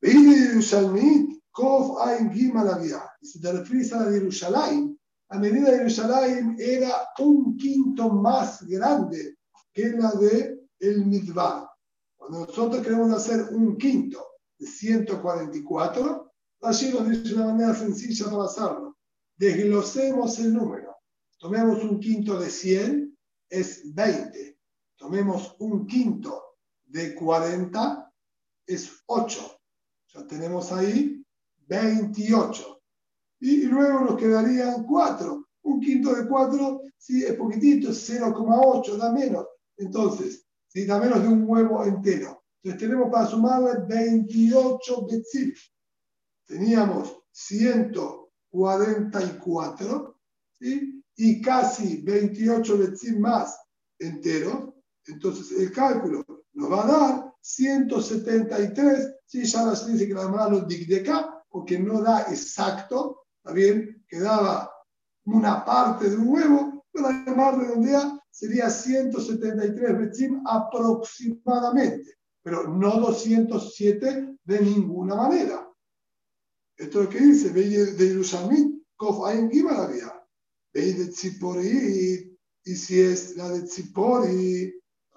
[0.01, 0.61] Y
[3.21, 4.99] si te refieres a la de Jerusalén,
[5.29, 9.37] la medida de Jerusalén era un quinto más grande
[9.73, 11.69] que la de el Midbar.
[12.15, 14.25] Cuando nosotros queremos hacer un quinto
[14.57, 18.97] de 144, allí nos dice una manera sencilla para hacerlo.
[19.35, 20.95] Desglosemos el número.
[21.37, 23.12] Tomemos un quinto de 100,
[23.53, 24.57] es 20.
[24.95, 28.11] Tomemos un quinto de 40,
[28.65, 29.61] es 8.
[30.07, 31.23] Ya tenemos ahí
[31.67, 32.81] 28.
[33.41, 35.47] Y, luego nos quedarían 4.
[35.63, 39.45] Un quinto de 4, sí, es poquitito, es 0,8, da menos.
[39.77, 42.43] Entonces, sí, da menos de un huevo entero.
[42.63, 45.53] Entonces tenemos para sumarle 28 betzim.
[46.45, 50.19] Teníamos 144,
[50.53, 51.02] ¿sí?
[51.15, 53.57] Y casi 28 betzim más
[53.99, 54.73] enteros.
[55.05, 59.43] Entonces el cálculo nos va a dar 173, ¿sí?
[59.43, 64.03] ya nos dice que la mano de acá porque no da exacto, ¿está bien?
[64.07, 64.71] Quedaba
[65.25, 74.37] una parte de un huevo, pero además redondea sería 173 betzim aproximadamente, pero no 207
[74.43, 75.69] de ninguna manera.
[76.75, 79.77] Esto es lo que dice, de Yerushalmit, Kof Ayin Gimel
[80.73, 82.33] de
[82.65, 84.73] y si es la de Tzipori,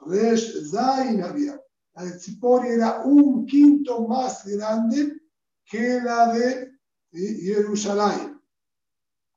[0.07, 1.61] Resh Zain había.
[1.95, 5.15] La de Tzipori era un quinto más grande
[5.65, 6.73] que la de
[7.13, 8.41] Jerusalén.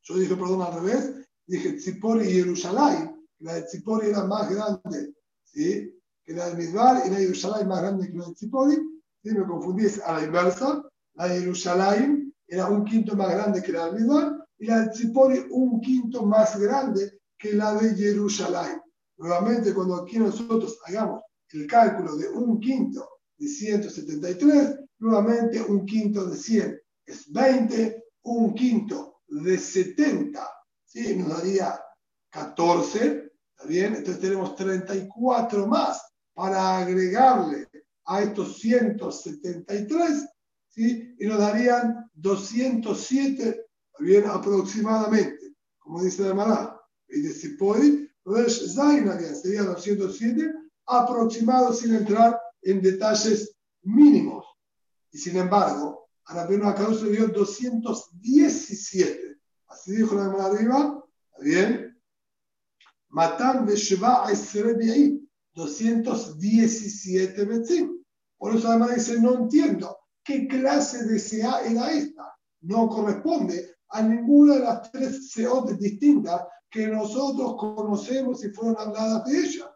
[0.01, 1.13] Yo dije, perdón, al revés,
[1.45, 5.13] dije Tzipori y Jerusalén, la de Tzipori era más grande
[5.43, 5.95] ¿sí?
[6.25, 8.75] que la de Midbar y la de Jerusalén más grande que la de Tzipori.
[9.23, 9.31] ¿sí?
[9.31, 10.83] Me confundí, es a la inversa.
[11.13, 15.45] La de Jerusalén era un quinto más grande que la de Midbar y la Tzipori
[15.49, 18.81] un quinto más grande que la de Jerusalén.
[19.17, 26.25] Nuevamente, cuando aquí nosotros hagamos el cálculo de un quinto de 173, nuevamente un quinto
[26.25, 30.47] de 100 es 20, un quinto de 70,
[30.85, 31.15] ¿sí?
[31.15, 31.79] nos daría
[32.29, 33.95] 14, ¿está bien?
[33.95, 36.01] Entonces tenemos 34 más
[36.33, 37.67] para agregarle
[38.05, 40.27] a estos 173,
[40.67, 41.15] ¿sí?
[41.19, 43.68] Y nos darían 207, ¿está
[44.05, 44.25] bien?
[44.25, 46.75] Aproximadamente, como dice la hermana.
[47.07, 48.09] Y de Sipori,
[49.41, 50.53] sería 207
[50.85, 54.45] aproximados sin entrar en detalles mínimos.
[55.11, 59.37] Y sin embargo, a Rabbeinu Akadosh le dio 217.
[59.67, 61.97] Así dijo la hermana arriba, ¿está bien?
[63.09, 68.03] Matan Besheva Esrebi'im, 217 Betzim.
[68.37, 72.33] Por eso además dice, no entiendo qué clase de SEA era esta.
[72.61, 79.25] No corresponde a ninguna de las tres SEOT distintas que nosotros conocemos y fueron habladas
[79.25, 79.75] de ella.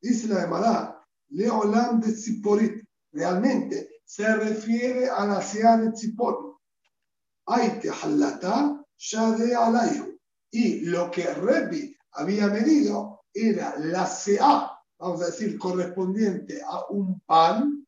[0.00, 6.54] Dice la Emara, Leolam de Ziporit, realmente se refiere a la SEA de Tzipori.
[7.46, 8.84] Aite halata
[9.38, 10.18] de alayu.
[10.50, 17.20] Y lo que Rebi había medido era la SEA, vamos a decir, correspondiente a un
[17.20, 17.86] pan,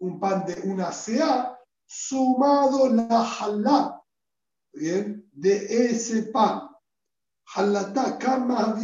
[0.00, 1.56] un pan de una SEA,
[1.86, 3.97] sumado la halá,
[4.72, 5.28] ¿bien?
[5.32, 6.68] De ese pan.
[7.54, 8.78] Halata kama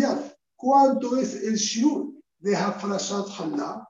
[0.56, 3.86] ¿Cuánto es el shiur de Hafrashat halá?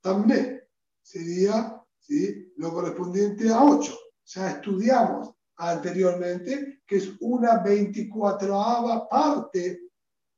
[0.00, 0.62] También
[1.02, 2.52] sería ¿sí?
[2.56, 3.92] lo correspondiente a 8.
[4.26, 9.80] Ya estudiamos anteriormente que es una 24 parte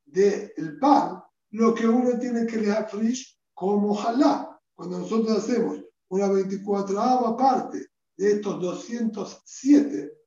[0.06, 4.58] del pan, lo que uno tiene que dejar frish como jalá.
[4.74, 7.86] Cuando nosotros hacemos una 24 parte
[8.16, 10.17] de estos 207,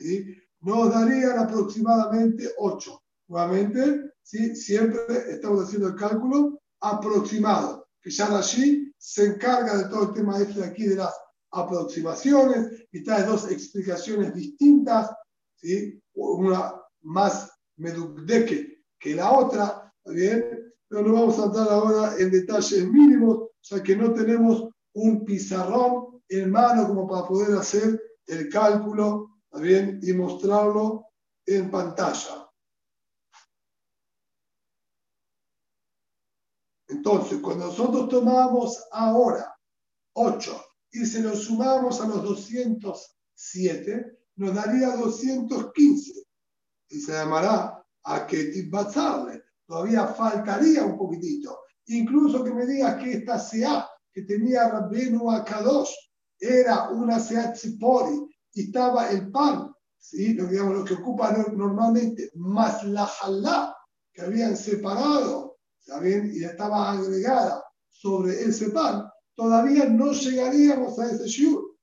[0.00, 0.36] ¿sí?
[0.60, 3.02] nos darían aproximadamente 8.
[3.28, 4.56] Nuevamente, ¿sí?
[4.56, 10.38] siempre estamos haciendo el cálculo aproximado, que ya allí se encarga de todo el tema
[10.38, 11.14] este de aquí de las
[11.52, 15.10] aproximaciones y trae dos explicaciones distintas,
[15.56, 16.00] ¿sí?
[16.14, 20.72] una más medukdeke que la otra, bien?
[20.88, 26.20] Pero no vamos a entrar ahora en detalles mínimos, ya que no tenemos un pizarrón
[26.28, 30.00] en mano como para poder hacer el cálculo, bien?
[30.02, 31.08] Y mostrarlo
[31.46, 32.48] en pantalla.
[36.88, 39.56] Entonces, cuando nosotros tomamos ahora
[40.14, 46.12] 8 y se lo sumamos a los 207, nos daría 215.
[46.88, 49.44] Y se llamará a que Batzarle.
[49.66, 51.60] Todavía faltaría un poquitito.
[51.86, 55.94] Incluso que me digas que esta SEA que tenía Rabbenu Akadosh
[56.38, 60.34] era una SEA Tzipori estaba el pan, ¿sí?
[60.34, 63.76] lo, digamos, lo que ocupa normalmente, más la jalá
[64.12, 66.30] que habían separado ¿saben?
[66.32, 71.76] Y estaba agregada sobre ese pan, todavía no llegaríamos a ese shiur.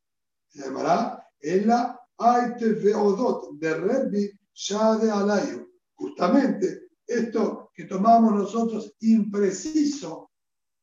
[0.47, 4.31] Se llamará en la Veodot de Rebbi
[5.01, 5.67] de Alayo.
[5.93, 10.31] Justamente esto que tomamos nosotros impreciso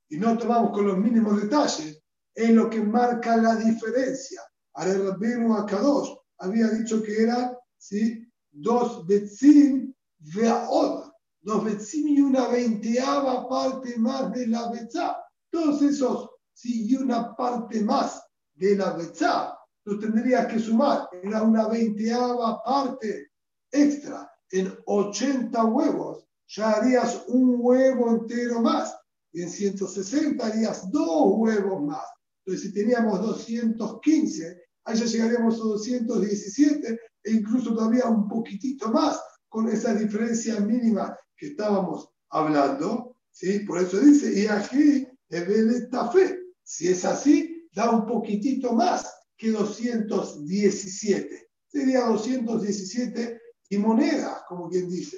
[0.08, 2.00] y no tomamos con los mínimos detalles,
[2.34, 4.42] es lo que marca la diferencia.
[4.76, 8.26] Are Rabbeinu Akadosh había dicho que eran ¿sí?
[8.50, 9.94] dos betzim
[10.34, 11.12] ve'od,
[11.42, 15.16] dos betzim y una veinteava parte más de la betzá.
[15.50, 16.86] Todos esos, ¿sí?
[16.88, 18.20] y una parte más
[18.54, 21.08] de la betzá, lo tendrías que sumar.
[21.22, 23.30] Era una veinteava parte
[23.70, 24.28] extra.
[24.50, 28.96] En 80 huevos ya harías un huevo entero más.
[29.32, 32.04] Y en 160 harías dos huevos más.
[32.44, 39.20] Entonces, si teníamos 215, ahí ya llegaríamos a 217 e incluso todavía un poquitito más
[39.48, 43.16] con esa diferencia mínima que estábamos hablando.
[43.30, 43.60] ¿sí?
[43.60, 46.40] Por eso dice, y aquí, fe.
[46.62, 51.48] Si es así, da un poquitito más que 217.
[51.66, 55.16] Sería 217 y monedas, como quien dice.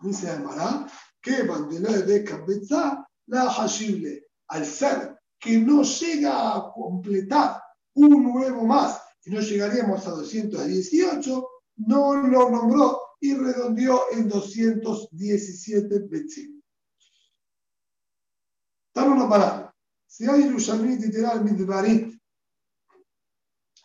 [0.00, 0.86] Dice Almará,
[1.22, 7.60] que bandera de cabeza la hashible, al ser que no llega a completar
[7.96, 15.98] un nuevo más y no llegaríamos a 218, no lo nombró y redondeó en 217
[16.08, 16.62] versículos.
[18.94, 19.72] Estamos parando.
[20.06, 22.14] Si hay Yerushalmit literal midbarit,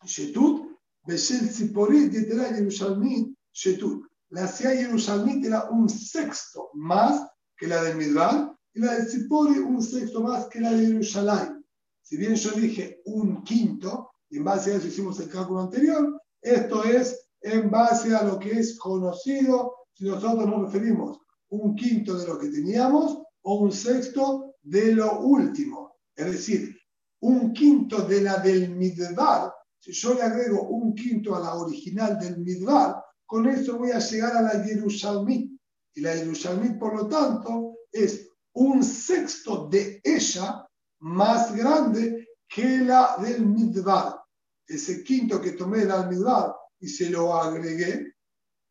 [0.06, 0.72] shetut,
[1.06, 4.06] Beshel Tziporit literal Yerushalmit, shetut.
[4.30, 9.60] La Sia Yerushalmit era un sexto más que la de Midbar y la de Tzipori
[9.60, 11.61] un sexto más que la de Yerushalayim.
[12.02, 16.22] Si bien yo dije un quinto, y en base a eso hicimos el cálculo anterior,
[16.42, 22.18] esto es en base a lo que es conocido, si nosotros nos referimos un quinto
[22.18, 25.98] de lo que teníamos o un sexto de lo último.
[26.16, 26.76] Es decir,
[27.22, 32.18] un quinto de la del Midbar, si yo le agrego un quinto a la original
[32.20, 35.52] del Midbar, con eso voy a llegar a la Yerushalmit.
[35.94, 40.68] Y la Yerushalmit, por lo tanto, es un sexto de ella
[41.02, 44.22] más grande que la del Midbar.
[44.68, 48.14] Ese quinto que tomé del Midbar y se lo agregué,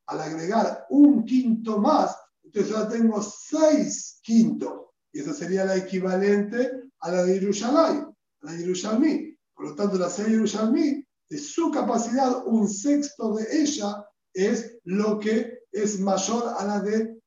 [0.07, 4.73] al agregar un quinto más, entonces ahora tengo seis quintos.
[5.13, 9.39] Y esa sería la equivalente a la de Yerushalayim, a la de Yerushalmi.
[9.55, 15.19] Por lo tanto, la de Yerushalmi, de su capacidad, un sexto de ella es lo
[15.19, 17.21] que es mayor a la de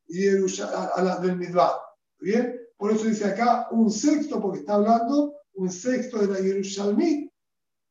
[0.96, 1.72] a la del Midbar.
[2.20, 2.63] ¿Bien?
[2.84, 7.32] Por eso dice acá un sexto, porque está hablando un sexto de la Yerushalmi,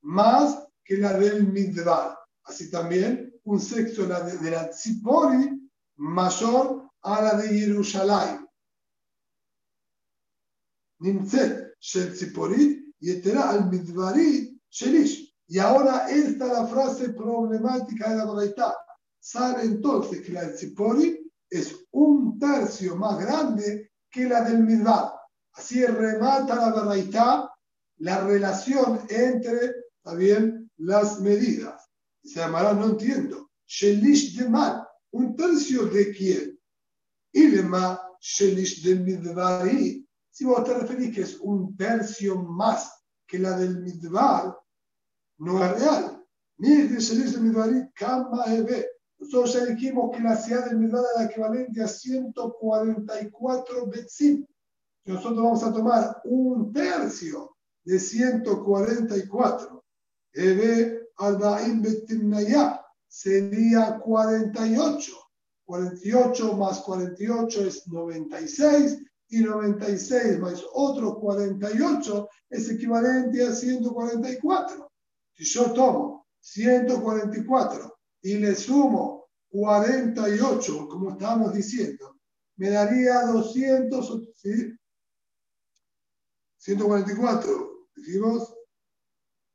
[0.03, 2.19] más que la del Midbar.
[2.45, 5.67] Así también un sexto de la, de, la Tzipori
[5.97, 8.47] mayor a la de Jerusalén.
[10.99, 15.35] Nimtzet shel Tziporit yetera al Midbarit shelish.
[15.47, 18.77] Y ahora esta es la frase problemática de la Baraitá.
[19.19, 25.13] Sabe entonces que la Tzipori es un tercio más grande que la del Midbar.
[25.55, 27.49] Así remata la Baraitá
[27.99, 31.83] la relación entre, también, las medidas
[32.25, 33.51] se llamará, no entiendo.
[33.67, 36.59] Shelish de mal, un tercio de quién.
[37.33, 40.05] Y lema Shelish de.
[40.31, 42.93] Si vos te referís que es un tercio más
[43.27, 44.57] que la del Midvar,
[45.39, 46.25] no es real.
[46.59, 48.87] Ni de Shelish de Midvari, Kama Ebe.
[49.23, 54.45] Nosotros ya dijimos que la ciudad del Midvar era equivalente a 144 Betzim.
[55.05, 57.55] Nosotros vamos a tomar un tercio
[57.85, 59.85] de 144.
[60.33, 65.13] Ebe Arbaim Betimnaya sería 48.
[65.67, 68.99] 48 más 48 es 96
[69.29, 74.91] y 96 más otro 48 es equivalente a 144.
[75.33, 77.92] Si yo tomo 144
[78.23, 82.17] y le sumo 48, como estábamos diciendo,
[82.57, 84.75] me daría 200, ¿sí?
[86.59, 88.55] 144, dijimos,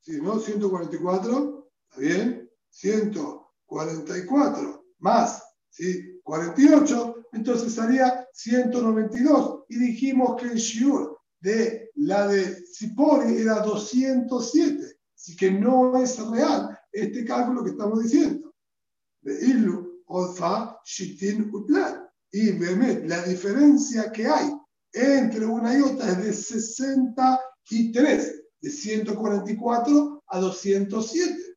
[0.02, 0.40] ¿sí, no?
[0.40, 2.52] 144 bien?
[2.70, 6.20] 144 más ¿sí?
[6.24, 9.66] 48, entonces sería 192.
[9.70, 14.98] Y dijimos que el shiur de la de Zipori era 207.
[15.16, 18.47] Así que no es real este cálculo que estamos diciendo.
[19.34, 22.08] Ilu, Ofa, Shitin, Utlan.
[22.32, 22.54] Y
[23.08, 24.52] la diferencia que hay
[24.94, 31.48] entre una y otra es de 63, de 144 a 207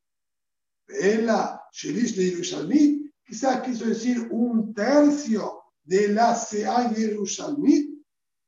[0.99, 7.89] en la Shelish de Yerushalmit, quizás quiso decir un tercio de la Sea Yerushalmit,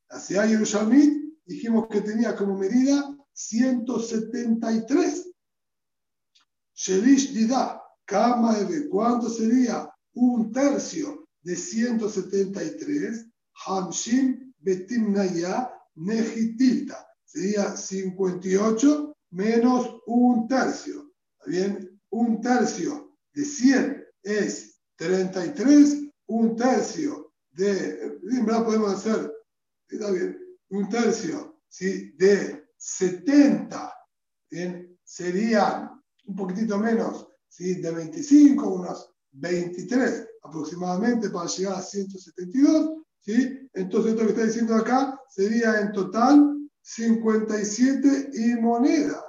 [0.10, 5.30] La de Jerusalén dijimos que tenía como medida 173.
[6.76, 7.83] Shelish Dida,
[8.14, 8.56] Kama
[8.92, 9.90] ¿cuánto sería?
[10.14, 13.26] Un tercio de 173.
[13.66, 15.74] Hamshim Betimnaya.
[17.26, 21.12] Sería 58 menos un tercio.
[21.40, 22.02] ¿Está bien?
[22.12, 26.04] Un tercio de 100 es 33.
[26.28, 28.20] Un tercio de.
[28.22, 29.34] Verdad podemos hacer.
[29.90, 30.38] Está bien.
[30.70, 32.12] Un tercio ¿sí?
[32.16, 33.92] de 70.
[34.52, 37.76] Bien, serían un poquitito menos ¿sí?
[37.76, 42.90] de 25, unos 23 aproximadamente para llegar a 172.
[43.22, 43.70] ¿sí?
[43.74, 49.24] Entonces, esto que está diciendo acá sería en total 57 y monedas.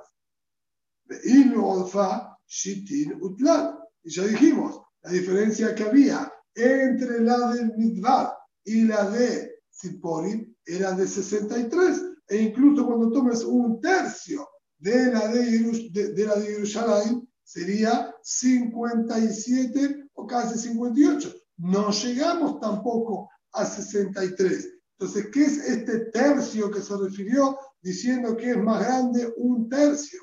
[4.03, 8.33] Y ya dijimos, la diferencia que había entre la de Midbar
[8.65, 12.03] y la de Ziporim era de 63.
[12.29, 14.49] E incluso cuando tomes un tercio
[14.79, 21.35] de la de, de, la de Jerusalén, sería 57 o casi 58.
[21.59, 24.75] No llegamos tampoco a 63.
[24.99, 30.21] Entonces, ¿qué es este tercio que se refirió diciendo que es más grande un tercio?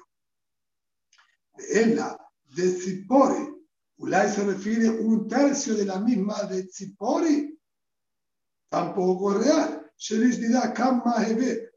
[1.70, 2.18] En la
[2.56, 3.50] de Tzipori,
[3.98, 7.58] Ulay se refiere un tercio de la misma de Tzipori,
[8.70, 9.92] tampoco es real.
[9.98, 10.74] Shelish dirá,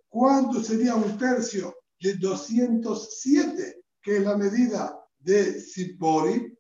[0.09, 6.57] ¿cuánto sería un tercio de 207, que es la medida de Tzipori?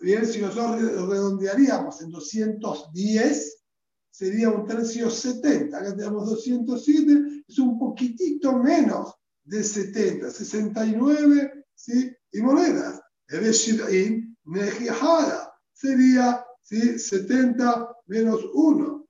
[0.00, 3.62] Bien, si nosotros redondearíamos en 210,
[4.10, 5.76] sería un tercio 70.
[5.76, 12.12] Acá tenemos 207, es un poquitito menos de 70, 69 ¿sí?
[12.32, 13.00] y monedas.
[13.28, 16.98] Shir'in Nejihara sería ¿sí?
[16.98, 19.06] 70 menos 1.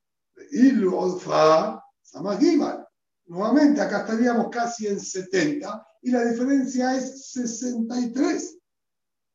[0.53, 2.86] Y Olfa Samagimal.
[3.26, 8.59] Nuevamente, acá estaríamos casi en 70 y la diferencia es 63.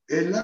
[0.08, 0.36] El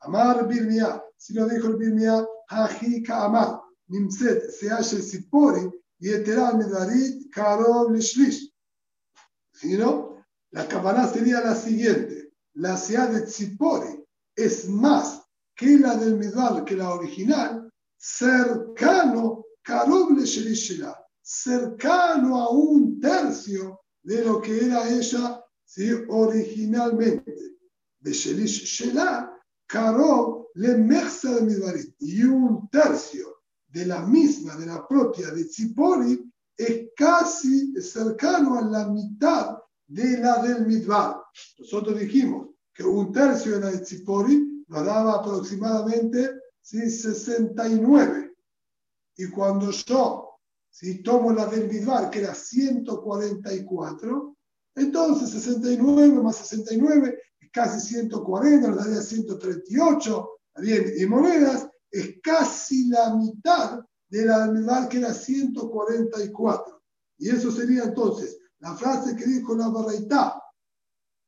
[0.00, 5.70] Amar Birmiá, si lo dijo el Birmiá, Hajika Amar, Nimset, se halla el Sipori,
[6.00, 8.52] y Eterá Medarit, Karov Lishlish.
[9.52, 14.02] Si no, la cabana sería la siguiente: la sea de Tzipori
[14.34, 15.22] es más
[15.54, 24.24] que la del Midal, que la original, cercano, Karov Lishlishilah, cercano a un tercio de
[24.24, 25.90] lo que era ella ¿sí?
[26.08, 27.59] originalmente.
[28.00, 29.30] De Shelish Shela,
[29.66, 36.28] Karob le Mechsa de y un tercio de la misma, de la propia de Tzipori,
[36.56, 41.22] es casi cercano a la mitad de la del Midbar.
[41.58, 46.30] Nosotros dijimos que un tercio de la de Tzipori nos daba aproximadamente
[46.60, 46.90] ¿sí?
[46.90, 48.34] 69.
[49.16, 50.30] Y cuando yo
[50.70, 54.36] si tomo la del Midbar, que era 144,
[54.76, 57.14] entonces 69 más 69 es
[57.52, 64.88] casi 140, nos daría 138, bien, y monedas, es casi la mitad de la animal
[64.88, 66.82] que era 144.
[67.18, 70.40] Y eso sería entonces la frase que dijo la Baraita,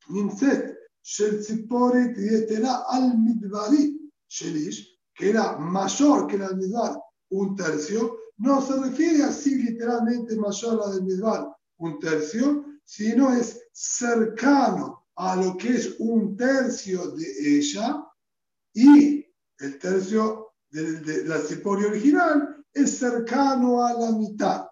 [0.09, 2.85] Nimset, Shel Tziporit Yetera
[4.29, 6.99] Shelish, que era mayor que la Midbar,
[7.31, 11.23] un tercio, no se refiere así literalmente mayor a la del
[11.79, 18.05] un tercio, sino es cercano a lo que es un tercio de ella
[18.75, 19.25] y
[19.59, 24.67] el tercio de, la ciporia original es cercano a la mitad.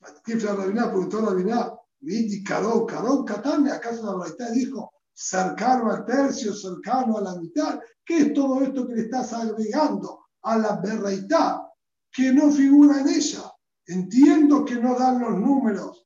[0.00, 6.04] la Rabiná preguntó a Rabiná, Vidi Karón, Karón, Katane, ¿acaso la Braita dijo cercano al
[6.04, 7.80] tercio, cercano a la mitad?
[8.04, 11.66] ¿Qué es todo esto que le estás agregando a la Berraitá
[12.12, 13.52] que no figura en ella?
[13.84, 16.05] Entiendo que no dan los números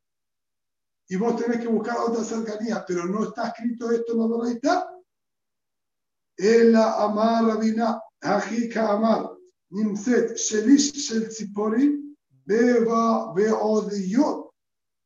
[1.10, 4.94] y vos tenés que buscar otra cercanía, pero no está escrito esto en la Doraita.
[6.36, 9.28] El amar rabina, ajika amar,
[9.70, 12.14] nimset, shelish shel tzipori,
[12.46, 14.52] beba beodiyot,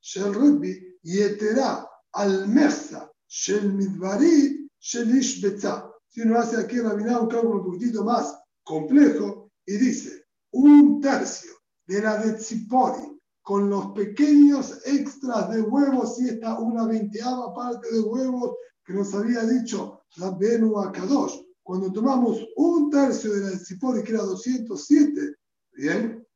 [0.02, 5.90] shel rebbi, yetera, almerza, shel midvarit, shelish betza.
[6.07, 11.52] Si uno hace aquí rabina un cálculo un poquitito más complejo y dice, un tercio
[11.86, 13.13] de la de tzipori,
[13.45, 19.14] con los pequeños extras de huevos y esta una veinteava parte de huevos que nos
[19.14, 25.34] había dicho la Benu Akadosh cuando tomamos un tercio de la de que era 207,
[25.72, 26.26] ¿bien?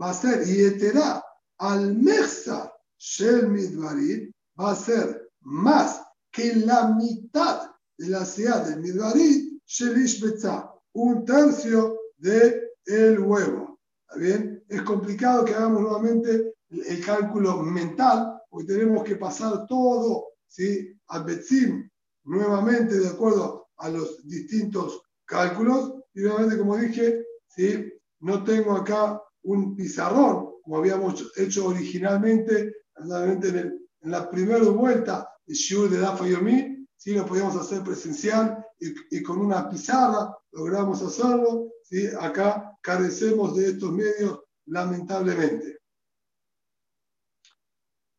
[0.00, 1.24] Va a ser Yetera
[1.58, 6.00] al Mechsa Shel Midvarit, va a ser más
[6.32, 13.80] que la mitad de la ciudad del Midvarit Shel Ishbetza, un tercio del el huevo.
[14.08, 14.53] ¿Está bien?
[14.68, 20.96] Es complicado que hagamos nuevamente el, cálculo mental, porque tenemos que pasar todo ¿sí?
[21.08, 21.88] al Betzim
[22.24, 25.94] nuevamente de acuerdo a los distintos cálculos.
[26.14, 27.92] Y nuevamente, como dije, ¿sí?
[28.20, 35.90] no tengo acá un pizarrón, como habíamos hecho originalmente, en, la primera vuelta de Shiur
[35.90, 41.70] de Dafa Yomi, sí lo podíamos hacer presencial y, con una pizarra logramos hacerlo.
[41.82, 42.06] ¿sí?
[42.20, 45.78] Acá carecemos de estos medios, lamentablemente.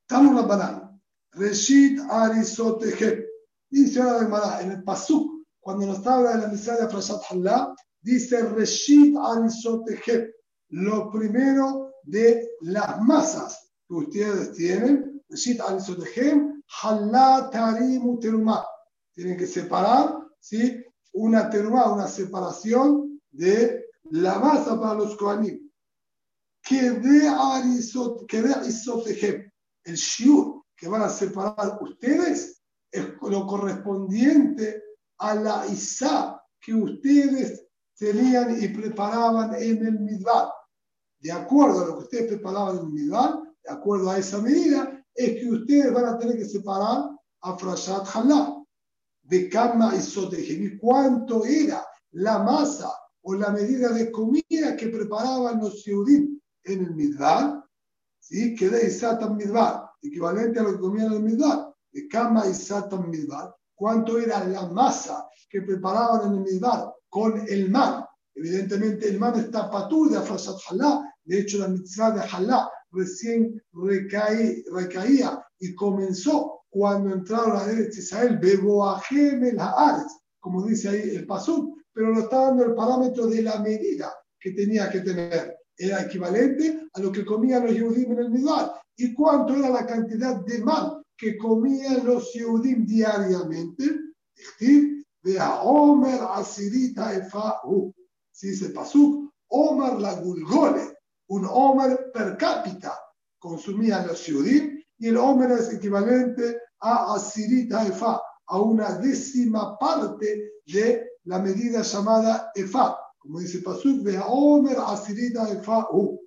[0.02, 1.02] Estamos Rabbanán.
[1.32, 3.28] Reshit Arisoteje.
[3.70, 8.42] Dice ahora en el Pasuk, cuando nos habla de la misa de Frashat Hallah, dice
[8.50, 10.34] Reshit Arisoteje.
[10.70, 16.42] Lo primero de las masas que ustedes tienen, Reshit Arisoteje,
[16.82, 18.66] Hallah Tarim Terumah
[19.16, 20.84] tienen que separar, ¿sí?
[21.14, 25.65] Una terma, una separación de la masa para los koanim.
[26.68, 27.28] Que de
[29.84, 32.62] el shiur que van a separar ustedes
[32.92, 34.82] es lo correspondiente
[35.20, 37.66] a la isa que ustedes
[37.98, 40.50] tenían y preparaban en el midbar.
[41.20, 45.04] De acuerdo a lo que ustedes preparaban en el midbar, de acuerdo a esa medida,
[45.14, 47.10] es que ustedes van a tener que separar
[47.42, 48.66] a Frashat Halal
[49.24, 52.92] de Kama y cuánto era la masa
[53.24, 57.64] o la medida de comida que preparaban los Yehudim en el Midbar,
[58.20, 58.56] ¿sí?
[58.56, 62.54] que de Isatan Midbar, equivalente a lo que comían en el Midbar, de Kama y
[62.54, 68.04] Satan Midbar, cuánto era la masa que preparaban en el Midbar con el man.
[68.34, 73.62] Evidentemente el man está patur de Afrashat Halá, de hecho la mitzvah de Halá recién
[73.74, 81.26] recaía y comenzó cuando entraron a Eretz Israel, Beboahem el Haaretz, como dice ahí el
[81.26, 85.55] Pasuk, pero no está dando el parámetro de la medida que tenía que tener.
[85.78, 88.82] Era equivalente a lo que comían los Yehudim en el Midbar.
[88.98, 93.84] ¿Y cuánto era la cantidad de mal que comían los Yehudim diariamente?
[95.24, 97.94] Vea Omer Asirita Efahu.
[98.32, 100.98] Si dice Pasuk, Omer la Gulgole,
[101.30, 102.94] un Omer per cápita
[103.40, 110.62] consumían los Yehudim y el Omer es equivalente a Asirita Efa, a una décima parte
[110.66, 112.98] de la medida llamada Efa.
[113.26, 116.22] Como dice Pasuk, Omer Asirita Efa U.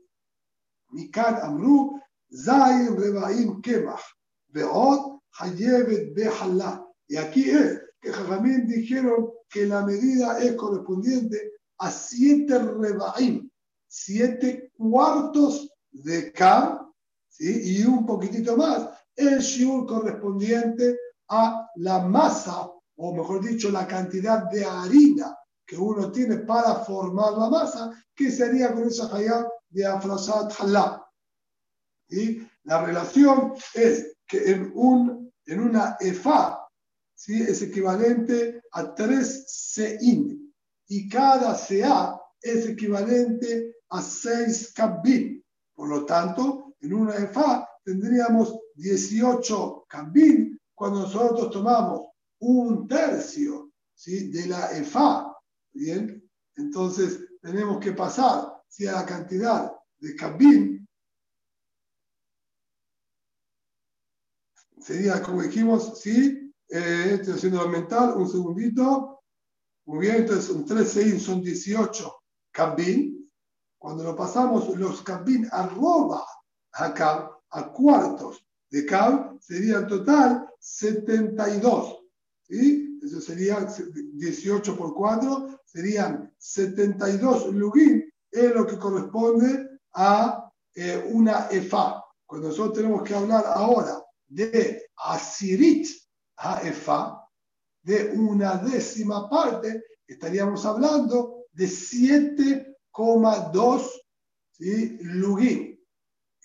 [0.91, 2.01] Mikan Amru,
[2.33, 4.03] Zayin Rebaim Kemach,
[4.53, 6.85] Veot Hayevet Behallah.
[7.07, 13.49] Y aquí es que Jajamín dijeron que la medida es correspondiente a siete Rebaim,
[13.87, 16.93] siete cuartos de Kam,
[17.29, 17.79] ¿sí?
[17.79, 24.51] y un poquitito más el shiur correspondiente a la masa, o mejor dicho, la cantidad
[24.51, 25.38] de harina
[25.69, 31.05] que uno tiene para formar la masa, que sería con esa hayat de afrasat halá.
[32.09, 36.67] Y la relación es que en, un, en una efa
[37.15, 37.43] ¿sí?
[37.43, 40.55] es equivalente a tres sein,
[40.89, 45.45] y cada sea es equivalente a seis kabin.
[45.75, 52.09] Por lo tanto, en una efa tendríamos 18 cambín cuando nosotros tomamos
[52.41, 54.31] un tercio ¿sí?
[54.31, 55.28] de la EFA.
[55.73, 60.89] Bien, entonces tenemos que pasar si a la cantidad de cambín
[64.81, 69.21] sería como dijimos, sí, eh, estoy haciendo la mental, un segundito.
[69.87, 72.15] Muy bien, entonces un 13 son 18
[72.51, 73.31] cambín.
[73.79, 76.25] Cuando lo pasamos los cambín arroba
[76.73, 82.05] acá, a cuartos de Cab sería en total 72.
[82.43, 82.88] ¿sí?
[83.03, 83.67] Eso sería
[84.15, 92.05] 18 por 4, serían 72 lugin, es lo que corresponde a eh, una EFA.
[92.27, 95.89] Cuando nosotros tenemos que hablar ahora de Asirit
[96.37, 97.25] a EFA,
[97.83, 103.91] de una décima parte, estaríamos hablando de 7,2
[104.53, 104.99] ¿sí?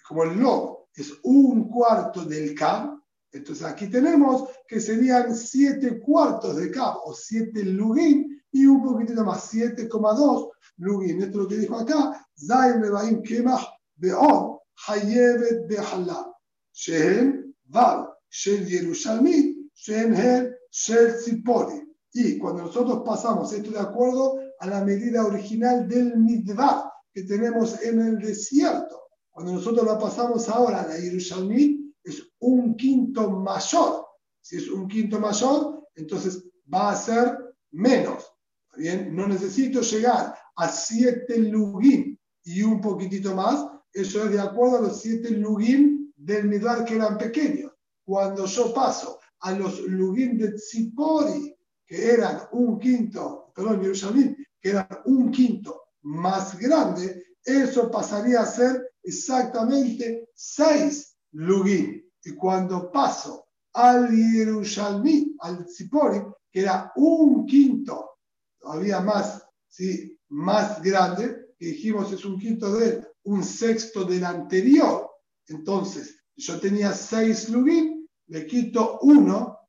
[0.08, 3.03] Como el log es un cuarto del CAB,
[3.34, 9.26] entonces aquí tenemos que serían siete cuartos de CAB o siete lugin y un poquitito
[9.26, 11.24] más, 7,2 lugin.
[11.24, 13.66] Esto es lo que dijo acá, Zayn Rebaim Kemach
[13.96, 16.32] Be'on Hayevet Be'hallah.
[16.74, 21.82] Shehen Val Shel Yerushalmit Shehen Her Shel Tzipori.
[22.14, 27.82] Y cuando nosotros pasamos esto de acuerdo a la medida original del Midvar que tenemos
[27.82, 31.83] en el desierto, cuando nosotros la pasamos ahora a la Yerushalmi,
[32.44, 34.06] un quinto mayor.
[34.41, 37.38] Si es un quinto mayor, entonces va a ser
[37.72, 38.32] menos.
[38.76, 39.16] ¿Bien?
[39.16, 44.82] No necesito llegar a siete lugin y un poquitito más, eso es de acuerdo a
[44.82, 47.72] los siete lugim del Midbar que eran pequeños.
[48.04, 54.70] Cuando yo paso a los lugim de Tzipori, que eran un quinto, perdón, Jerusalén, que
[54.72, 62.03] eran un quinto más grande, eso pasaría a ser exactamente seis lugim.
[62.24, 66.22] Y cuando paso al Jerusalén, al Tzipori,
[66.52, 68.20] que era un quinto,
[68.60, 70.18] todavía más, ¿sí?
[70.30, 75.10] más grande, que dijimos es un quinto de un sexto del anterior.
[75.48, 79.60] Entonces, yo tenía seis lugim, le quito uno,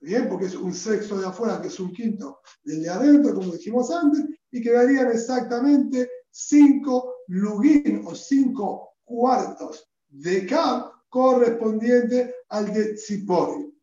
[0.00, 3.52] bien, porque es un sexto de afuera, que es un quinto del de adentro, como
[3.52, 12.92] dijimos antes, y quedarían exactamente cinco lugim o cinco cuartos de K correspondiente al de
[12.92, 13.74] Tzipori.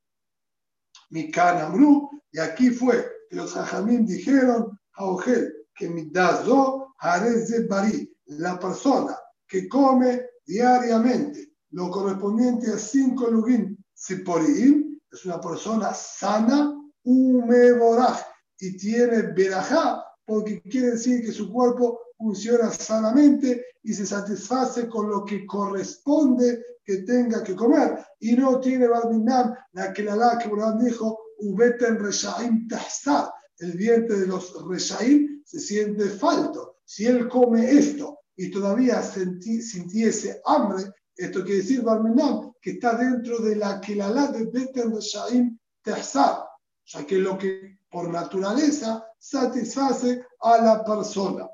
[1.09, 8.15] Mi Amru, y aquí fue que los Jajamín dijeron, Augel, que mi dazo de Bari,
[8.25, 9.17] la persona
[9.47, 16.71] que come diariamente lo correspondiente a cinco lugim Tziporiim, es una persona sana,
[17.03, 18.21] umeboraj,
[18.59, 25.09] y tiene berajá, porque quiere decir que su cuerpo funciona sanamente y se satisface con
[25.09, 28.05] lo que corresponde que tenga que comer.
[28.19, 30.49] Y no tiene Barminam, la que la que
[30.84, 36.77] dijo, Ubeten Reshaim Tahsar, el diente de los Reshaim se siente falto.
[36.86, 43.39] Si él come esto y todavía sintiese hambre, esto quiere decir Barminam, que está dentro
[43.39, 46.45] de la que la de Beten Reshaim Tahsar,
[46.86, 51.47] ya que lo que por naturaleza satisface a la persona.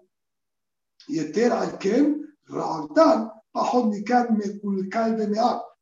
[1.07, 3.30] Y Eter Alken, Raabtan,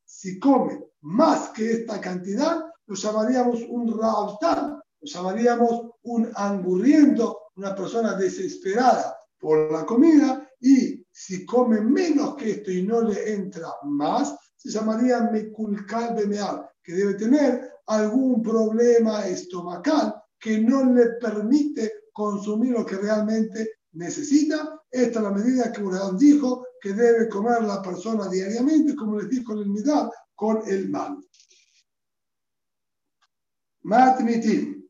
[0.05, 7.76] si come más que esta cantidad, lo llamaríamos un Raabtan, lo llamaríamos un angurriento, una
[7.76, 13.68] persona desesperada por la comida, y si come menos que esto y no le entra
[13.84, 21.91] más, se llamaría Mekulkal Bemeab, que debe tener algún problema estomacal que no le permite
[22.13, 24.82] consumir lo que realmente necesita.
[24.89, 29.30] Esta es la medida que Urán dijo que debe comer la persona diariamente, como les
[29.30, 31.18] dijo el Midal, con el mal.
[33.84, 34.86] Matmitim.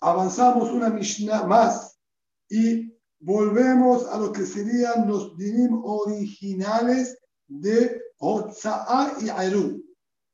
[0.00, 1.96] Avanzamos una Mishnah más
[2.48, 7.16] y volvemos a lo que serían los dinim originales
[7.46, 9.80] de Otsa'a y Arum.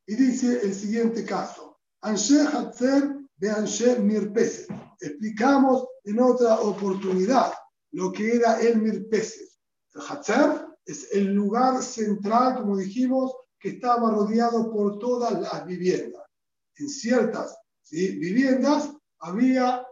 [0.07, 1.79] Y dice el siguiente caso.
[2.01, 4.69] Anshe Hatzer de Anshe Mirpeset.
[5.01, 7.53] Explicamos en otra oportunidad
[7.93, 9.48] lo que era el Mirpeset.
[10.01, 16.23] Hatzer es el lugar central, como dijimos, que estaba rodeado por todas las viviendas.
[16.77, 17.59] En ciertas
[17.91, 18.91] viviendas
[19.21, 19.85] había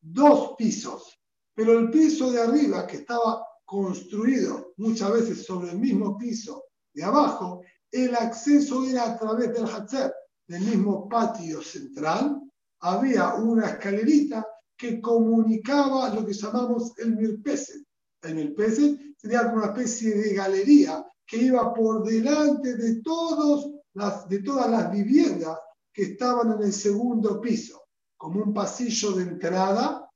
[0.00, 1.18] dos pisos,
[1.54, 7.02] pero el piso de arriba, que estaba construido muchas veces sobre el mismo piso de
[7.02, 10.12] abajo, el acceso era a través del Hatzer,
[10.46, 12.42] del mismo patio central,
[12.80, 14.46] había una escalerita
[14.76, 17.85] que comunicaba lo que llamamos el Mirpeset.
[18.26, 24.90] El Mirpeset sería como una especie de galería que iba por delante de todas las
[24.92, 25.58] viviendas
[25.92, 27.82] que estaban en el segundo piso,
[28.16, 30.10] como un pasillo de entrada,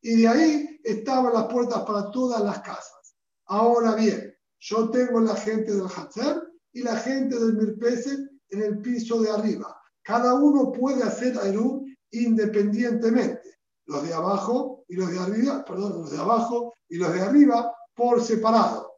[0.00, 3.14] y de ahí estaban las puertas para todas las casas.
[3.46, 6.42] Ahora bien, yo tengo la gente del Hatzer
[6.72, 8.18] y la gente del Mirpeset
[8.50, 9.76] en el piso de arriba.
[10.02, 13.51] Cada uno puede hacer Aerú independientemente.
[13.92, 17.72] Los de abajo y los de arriba, perdón, los de abajo y los de arriba
[17.94, 18.90] por separado.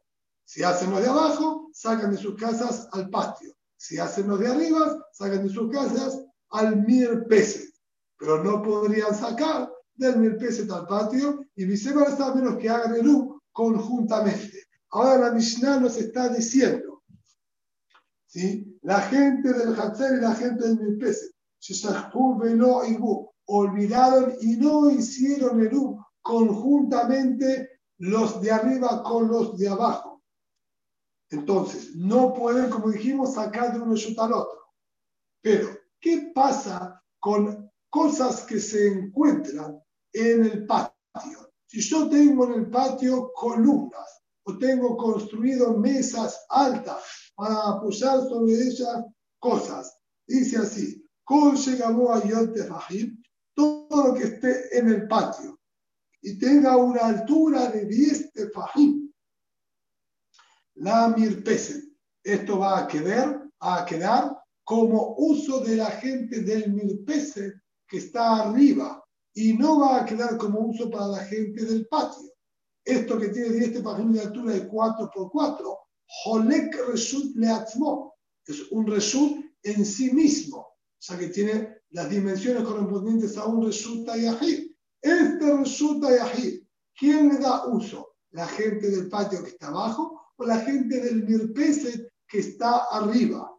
[0.45, 3.53] Si hacen los de abajo, sacan de sus casas al patio.
[3.75, 7.73] Si hacen los de arriba, sacan de sus casas al Mirpeset.
[8.17, 13.07] Pero no podrían sacar del Mirpeset al patio y viceversa, a menos que hagan el
[13.07, 14.63] U conjuntamente.
[14.91, 16.95] Ahora la Mishnah nos está diciendo
[18.81, 21.31] la gente del Hatzer y la gente del Mirpeset,
[23.47, 30.23] olvidaron y no hicieron el U conjuntamente los de arriba con los de abajo.
[31.29, 34.59] Entonces, no pueden, como dijimos, sacar de uno y al otro.
[35.41, 35.69] Pero,
[35.99, 39.79] ¿qué pasa con cosas que se encuentran
[40.13, 41.51] en el patio?
[41.67, 47.03] Si yo tengo en el patio columnas o tengo construido mesas altas
[47.35, 49.05] para apoyar sobre esas
[49.39, 49.97] cosas.
[50.27, 51.03] Dice así,
[53.95, 55.57] todo lo que esté en el patio
[56.21, 59.09] y tenga una altura de 10 tefajim,
[60.75, 61.93] la mirpese.
[62.21, 68.41] Esto va a quedar, a quedar como uso de la gente del mirpese que está
[68.41, 69.01] arriba
[69.33, 72.33] y no va a quedar como uso para la gente del patio.
[72.83, 75.79] esto que tiene 10 tefajim de altura de 4 por 4,
[76.25, 78.13] Holek Reshut Leatzmo,
[78.45, 80.74] es un Reshut en sí mismo,
[81.05, 84.71] sea que tiene las dimensiones correspondientes a un Reshut Yahid.
[84.99, 86.63] Este Reshut Yahid,
[86.97, 88.15] ¿quién le da uso?
[88.31, 93.51] ¿La gente del patio que está abajo o la gente del Mirpeset que está arriba?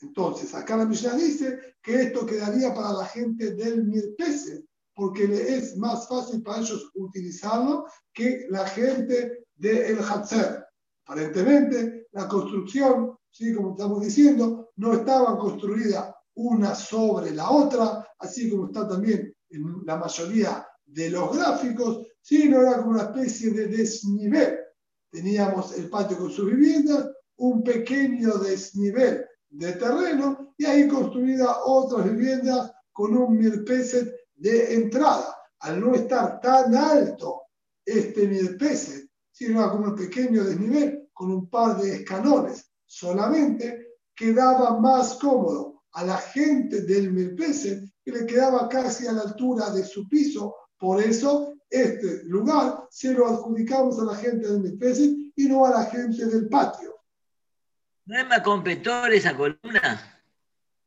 [0.00, 4.64] Entonces, acá la Mishnah dice que esto quedaría para la gente del Mirpeset,
[4.94, 10.64] porque le es más fácil para ellos utilizarlo que la gente del Hatzer.
[11.04, 13.52] Aparentemente, la construcción, ¿sí?
[13.54, 19.82] como estamos diciendo, no estaba construida una sobre la otra, así como está también en
[19.84, 24.58] la mayoría de los gráficos, sino era como una especie de desnivel.
[25.10, 32.04] Teníamos el patio con sus viviendas, un pequeño desnivel de terreno y ahí construida otras
[32.04, 35.34] viviendas con un mirpeset de entrada.
[35.60, 37.42] Al no estar tan alto
[37.84, 45.14] este mirpeset, sino como un pequeño desnivel con un par de escalones solamente, quedaba más
[45.14, 50.06] cómodo a la gente del mirpeset que le quedaba casi a la altura de su
[50.06, 50.54] piso.
[50.78, 55.70] Por eso este lugar se lo adjudicamos a la gente del mirpeset y no a
[55.70, 56.94] la gente del patio.
[58.04, 60.22] ¿No es más completor esa columna?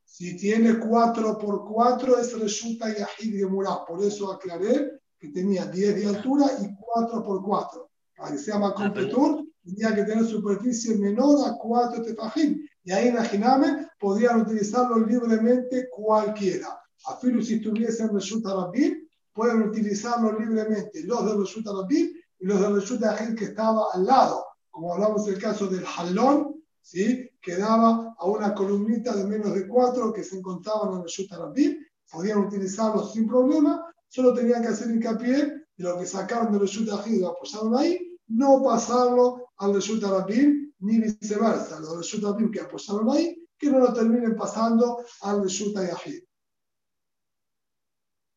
[0.05, 3.85] Si tiene 4 por 4 es resulta Yahid Gemurah.
[3.87, 7.89] Por eso aclaré que tenía 10 de altura y 4 por 4.
[8.15, 12.68] Para que sea más completor, tenía que tener superficie menor a 4 tefajim.
[12.83, 16.79] Y ahí, imagíname, podrían utilizarlo libremente cualquiera.
[17.05, 22.69] Afilo si estuviesen resulta Rabin, pueden utilizarlo libremente los de resulta Rabin y los de
[22.69, 24.45] resulta Yahid que estaba al lado.
[24.69, 27.29] Como hablamos del caso del Halón, ¿sí?
[27.41, 31.77] quedaba a una columnita de menos de cuatro que se encontraban en el Yutarabim,
[32.11, 35.35] podían utilizarlo sin problema, solo tenían que hacer hincapié
[35.77, 40.99] de lo que sacaron del Yutarabim y lo apoyaron ahí, no pasarlo al Yutarabim ni
[40.99, 46.21] viceversa, los Yutarabim que apoyaron ahí, que no lo terminen pasando al Yutarabim.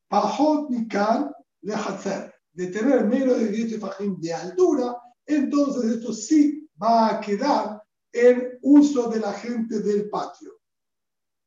[0.09, 1.33] Pajot Nikan
[1.63, 1.75] le
[2.55, 7.83] de tener menos de 10 tefajim de altura, entonces esto sí va a quedar
[8.13, 10.53] el uso de la gente del patio.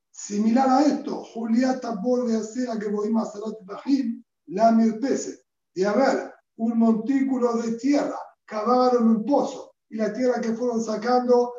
[0.10, 3.40] Similar a esto, Julieta vuelve a hacer a que voy más a
[4.48, 5.44] la mirpese,
[5.76, 11.54] de haber un montículo de tierra, cavaron un pozo y la tierra que fueron sacando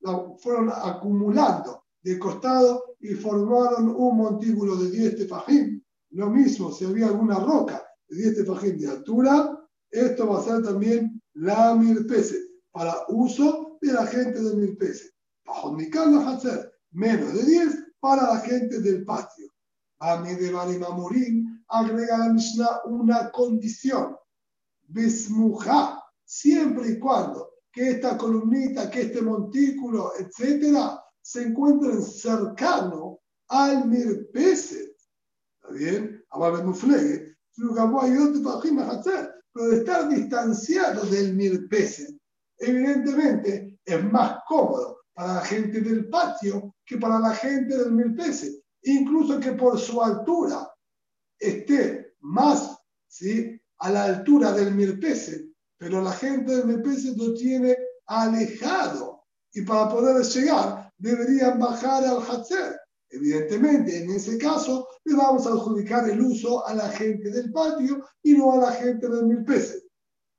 [0.00, 5.82] la fueron acumulando de costado y formaron un montículo de 10 tefajim.
[6.10, 9.58] Lo mismo, si había alguna roca de 10 tefajim de altura,
[9.90, 12.38] esto va a ser también la mirpese
[12.70, 15.12] para uso de la gente de mil pesos.
[15.44, 19.48] Bajo mi hacer menos de 10 para la gente del patio.
[20.00, 24.16] A mí de Mamurim agrega la Mishnah una condición.
[24.88, 27.45] Besmuja, siempre y cuando
[27.76, 34.96] que esta columnita, que este montículo, etcétera, se encuentren cercano al mirpeset.
[35.60, 36.24] ¿Está bien?
[36.30, 37.36] Ahora me flegue.
[39.52, 42.16] Pero de estar distanciado del mirpeset,
[42.56, 48.14] evidentemente es más cómodo para la gente del patio que para la gente del mil
[48.14, 50.66] peces, incluso que por su altura
[51.38, 53.60] esté más ¿sí?
[53.80, 55.45] a la altura del mil peces,
[55.78, 62.04] pero la gente del mil peces lo tiene alejado y para poder llegar deberían bajar
[62.04, 62.78] al Hatzer.
[63.08, 68.04] Evidentemente, en ese caso, le vamos a adjudicar el uso a la gente del patio
[68.22, 69.86] y no a la gente del mil peces.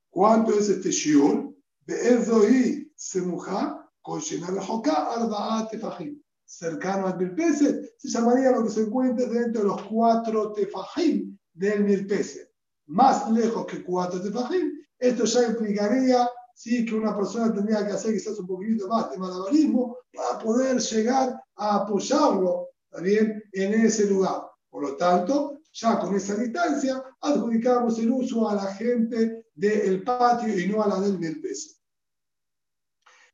[0.10, 1.56] ¿Cuánto es este shiur?
[1.88, 6.22] y Semuja, con Arba'a Tefajim.
[6.46, 11.84] Cercano al Mirpeset, se llamaría lo que se encuentra dentro de los cuatro Tefajim del
[11.84, 12.50] Mirpeset.
[12.88, 18.14] Más lejos que cuatro Tefajim, esto ya implicaría sí, que una persona tendría que hacer
[18.14, 24.42] quizás un poquito más de malabarismo para poder llegar a apoyarlo también en ese lugar.
[24.70, 30.58] Por lo tanto, ya con esa distancia, adjudicamos el uso a la gente del patio
[30.58, 31.78] y no a la del Mirpeset.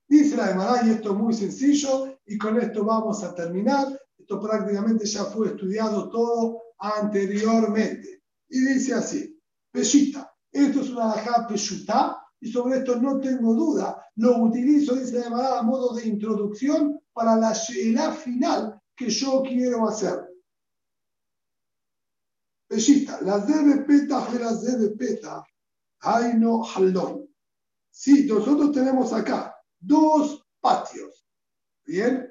[0.08, 3.88] Dice la Gemara, y esto es muy sencillo, y con esto vamos a terminar.
[4.18, 8.22] Esto prácticamente ya fue estudiado todo anteriormente.
[8.50, 9.42] Y dice así,
[9.72, 14.06] Peshita, esto es una alajá Peshuta, y sobre esto no tengo duda.
[14.16, 19.88] Lo utilizo, dice la Gemara, a modo de introducción para la final que yo quiero
[19.88, 20.30] hacer.
[22.68, 25.44] Peshita, las debe peta, las debe peta,
[26.36, 27.30] no halón.
[27.90, 31.26] Sí, nosotros tenemos acá dos patios,
[31.86, 32.30] ¿bien?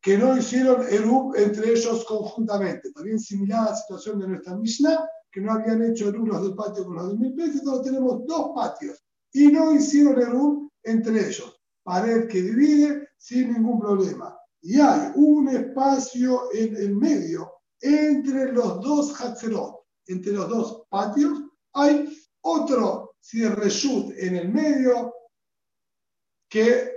[0.00, 2.90] Que no hicieron Erub entre ellos conjuntamente.
[2.92, 6.54] También similar a la situación de nuestra Mishnah, que no habían hecho el los del
[6.54, 9.02] patio con los dos mil pesos, entonces tenemos dos patios
[9.32, 11.58] y no hicieron el entre ellos.
[11.82, 14.38] Pared que divide sin ningún problema.
[14.60, 21.40] Y hay un espacio en el medio entre los dos Hatzerot, entre los dos patios,
[21.72, 22.08] hay
[22.42, 23.70] otro cierre
[24.18, 25.14] en el medio
[26.48, 26.92] que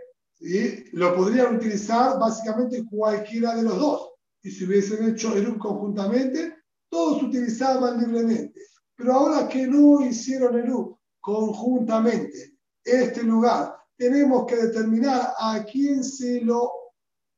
[0.92, 4.10] lo podrían utilizar básicamente cualquiera de los dos.
[4.44, 6.55] Y si hubiesen hecho un conjuntamente,
[6.96, 8.62] todos utilizaban libremente.
[8.96, 16.02] Pero ahora que no hicieron el U conjuntamente, este lugar, tenemos que determinar a quién
[16.06, 16.72] se lo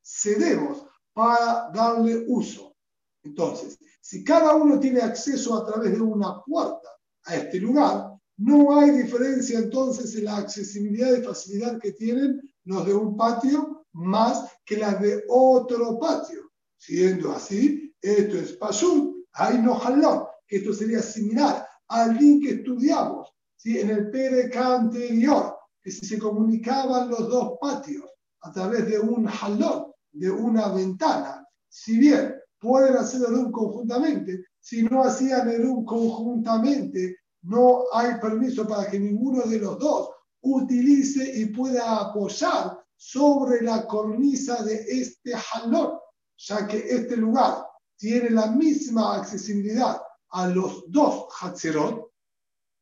[0.03, 2.76] cedemos para darle uso.
[3.24, 6.89] Entonces, si cada uno tiene acceso a través de una puerta
[7.26, 12.86] a este lugar, no hay diferencia entonces en la accesibilidad y facilidad que tienen los
[12.86, 16.51] de un patio más que las de otro patio.
[16.78, 22.54] Siendo así, esto es Pashut, hay no jalón, que esto sería similar al link que
[22.56, 23.80] estudiamos ¿sí?
[23.80, 28.06] en el PDK anterior, que si se comunicaban los dos patios
[28.42, 34.84] a través de un jalón, de una ventana, si bien pueden hacer el conjuntamente, si
[34.84, 40.10] no hacían el conjuntamente, no hay permiso para que ninguno de los dos
[40.42, 46.00] utilice y pueda apoyar sobre la cornisa de este jalón,
[46.38, 47.66] ya que este lugar
[47.98, 52.12] tiene la misma accesibilidad a los dos Hatzerot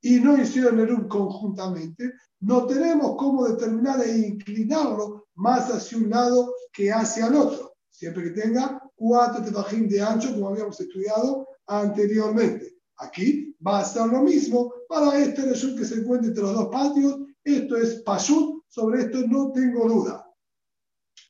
[0.02, 6.54] y no hicieron el conjuntamente, no tenemos cómo determinar e inclinarlo más hacia un lado
[6.72, 12.78] que hacia el otro, siempre que tenga cuatro tefajín de ancho, como habíamos estudiado anteriormente.
[12.98, 16.70] Aquí va a ser lo mismo para este reshut que se encuentra entre los dos
[16.70, 17.20] patios.
[17.44, 20.32] Esto es pashut, sobre esto no tengo duda.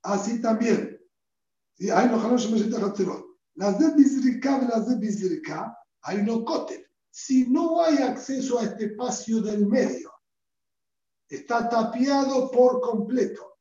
[0.03, 0.99] Así también,
[1.93, 2.09] hay
[3.55, 6.87] las de Bizrika y las de Bizrika, hay no cote.
[7.09, 10.11] Si no hay acceso a este espacio del medio,
[11.29, 13.55] está tapiado por completo,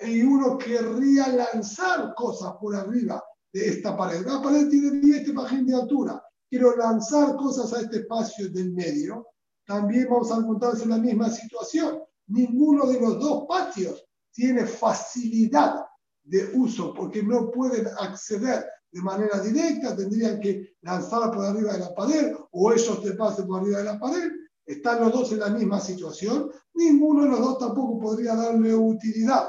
[0.00, 4.24] y uno querría lanzar cosas por arriba de esta pared.
[4.24, 6.22] La pared tiene 10 páginas de altura.
[6.48, 9.26] Quiero lanzar cosas a este espacio del medio.
[9.66, 12.00] También vamos a encontrarse en la misma situación.
[12.28, 15.84] Ninguno de los dos patios tiene facilidad
[16.22, 21.80] de uso porque no pueden acceder de manera directa, tendrían que lanzar por arriba de
[21.80, 24.30] la pared o ellos te pasen por arriba de la pared.
[24.64, 26.50] Están los dos en la misma situación.
[26.74, 29.48] Ninguno de los dos tampoco podría darle utilidad.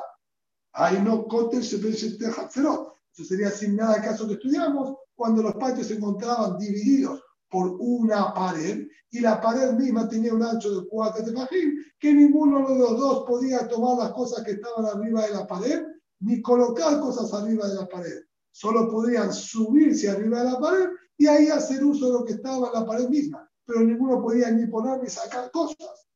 [0.73, 5.95] Hay no cote se Eso sería similar al caso que estudiamos cuando los patios se
[5.95, 11.83] encontraban divididos por una pared y la pared misma tenía un ancho de 4 tefajim,
[11.99, 15.83] que ninguno de los dos podía tomar las cosas que estaban arriba de la pared
[16.21, 18.28] ni colocar cosas arriba de la pared.
[18.51, 22.67] Solo podían subirse arriba de la pared y ahí hacer uso de lo que estaba
[22.67, 26.07] en la pared misma, pero ninguno podía ni poner ni sacar cosas.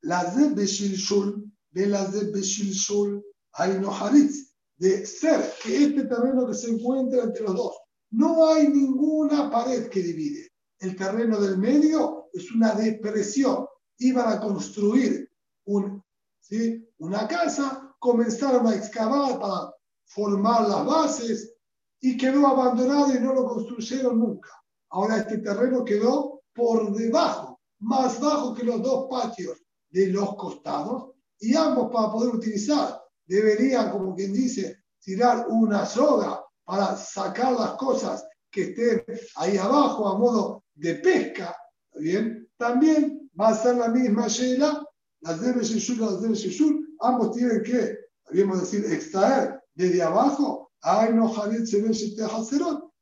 [0.00, 3.22] Las de Beshilshul de las de Beshilshul
[3.52, 7.76] hay no Haritz, de ser que este terreno que se encuentra entre los dos,
[8.10, 10.52] no hay ninguna pared que divide.
[10.78, 13.66] El terreno del medio es una depresión.
[13.98, 15.30] Iban a construir
[15.64, 16.02] un,
[16.40, 16.88] ¿sí?
[16.98, 19.73] una casa, comenzaron a excavar para
[20.06, 21.54] formar las bases
[22.00, 24.50] y quedó abandonado y no lo construyeron nunca.
[24.90, 29.58] Ahora este terreno quedó por debajo, más bajo que los dos patios
[29.90, 36.44] de los costados y ambos para poder utilizar deberían, como quien dice, tirar una soga
[36.64, 39.04] para sacar las cosas que estén
[39.36, 41.56] ahí abajo a modo de pesca,
[41.94, 42.48] ¿bien?
[42.56, 44.84] También va a ser la misma Sheila,
[45.20, 51.12] las de Shishur, las de Shishur, ambos tienen que, podríamos decir, extraer desde abajo, ay
[51.12, 51.78] no se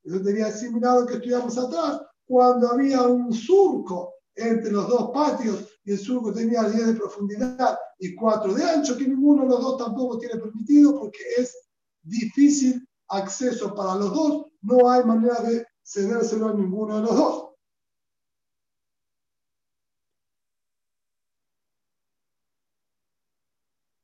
[0.04, 5.68] Eso sería similar lo que estudiamos atrás, cuando había un surco entre los dos patios
[5.84, 9.60] y el surco tenía 10 de profundidad y 4 de ancho, que ninguno de los
[9.60, 11.54] dos tampoco tiene permitido porque es
[12.02, 17.48] difícil acceso para los dos, no hay manera de cedérselo a ninguno de los dos.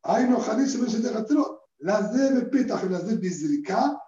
[0.03, 0.41] Hay no
[1.79, 3.99] las de Petach y las de Bizrika,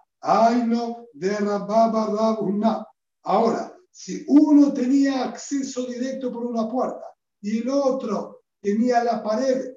[1.12, 2.86] de Rababa Rabuna.
[3.22, 7.05] Ahora, si uno tenía acceso directo por una puerta
[7.40, 9.74] y el otro tenía la pared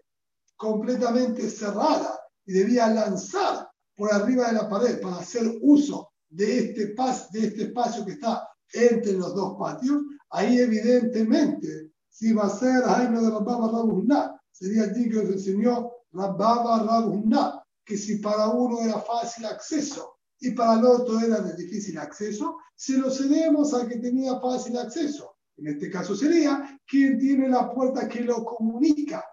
[0.55, 6.87] completamente cerrada y debía lanzar por arriba de la pared para hacer uso de este,
[6.87, 10.01] pas, de este espacio que está entre los dos patios,
[10.31, 15.91] ahí evidentemente, si va a ser Jaime de Rababa Rabunna, sería día que nos enseñó
[16.11, 21.55] Rababa Rabunna, que si para uno era fácil acceso y para el otro era de
[21.55, 25.37] difícil acceso, se lo cedemos al que tenía fácil acceso.
[25.57, 29.23] En este caso sería quien tiene la puerta que lo comunica.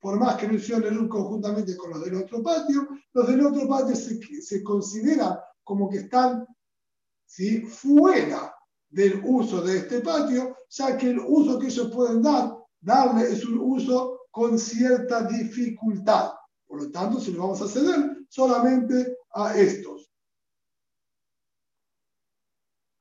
[0.00, 3.68] Por más que no hicieron el conjuntamente con los del otro patio, los del otro
[3.68, 6.46] patio se, se consideran como que están
[7.26, 7.62] ¿sí?
[7.62, 8.54] fuera
[8.88, 13.44] del uso de este patio, ya que el uso que ellos pueden dar, darle es
[13.44, 16.30] un uso con cierta dificultad.
[16.70, 20.08] Por lo tanto, se lo vamos a ceder solamente a estos.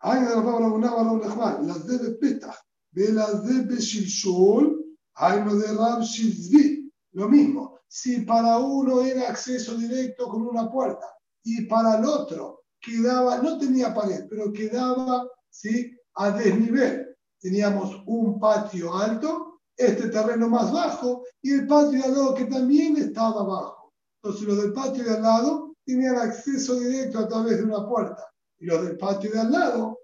[0.01, 2.57] las de Petah,
[2.93, 4.83] las de Shilshol,
[5.13, 6.91] hay de Ram Shilzvi.
[7.11, 11.05] Lo mismo, si para uno era acceso directo con una puerta
[11.43, 15.95] y para el otro quedaba, no tenía pared, pero quedaba ¿sí?
[16.15, 17.15] a desnivel.
[17.39, 22.45] Teníamos un patio alto, este terreno más bajo y el patio de al lado que
[22.45, 23.93] también estaba bajo.
[24.21, 28.21] Entonces los del patio de al lado tenían acceso directo a través de una puerta
[28.59, 29.99] y los del patio de al lado,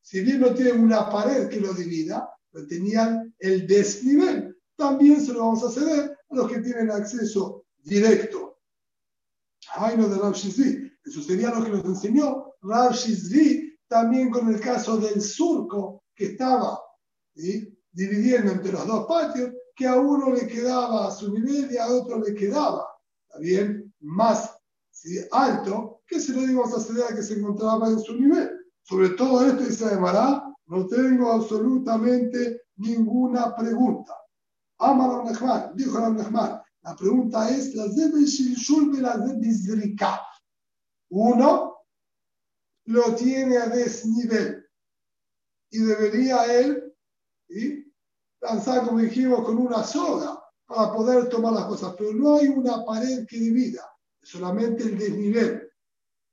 [0.00, 4.56] si bien no tienen una pared que lo divida, pero tenían el desnivel.
[4.76, 8.60] También se lo vamos a ceder a los que tienen acceso directo.
[9.74, 14.60] Ay, no de Rav Eso sería lo que nos enseñó Rav Shizvi, también con el
[14.60, 16.80] caso del surco que estaba
[17.96, 21.86] dividiendo entre los dos patios, que a uno le quedaba a su nivel y a
[21.86, 22.86] otro le quedaba,
[23.40, 24.54] bien, más
[25.32, 28.50] alto, que se lo dimos a Cedera que se encontraba en su nivel.
[28.82, 34.14] Sobre todo esto, dice Mará, no tengo absolutamente ninguna pregunta.
[34.78, 38.10] Amar Nehman, dijo Nehman, la pregunta es, las de
[39.00, 39.96] las de
[41.08, 41.76] Uno
[42.84, 44.64] lo tiene a desnivel.
[45.70, 46.86] Y debería él
[48.46, 52.84] lanzar, como dijimos, con una soga para poder tomar las cosas, pero no hay una
[52.84, 53.82] pared que divida,
[54.22, 55.70] solamente el desnivel.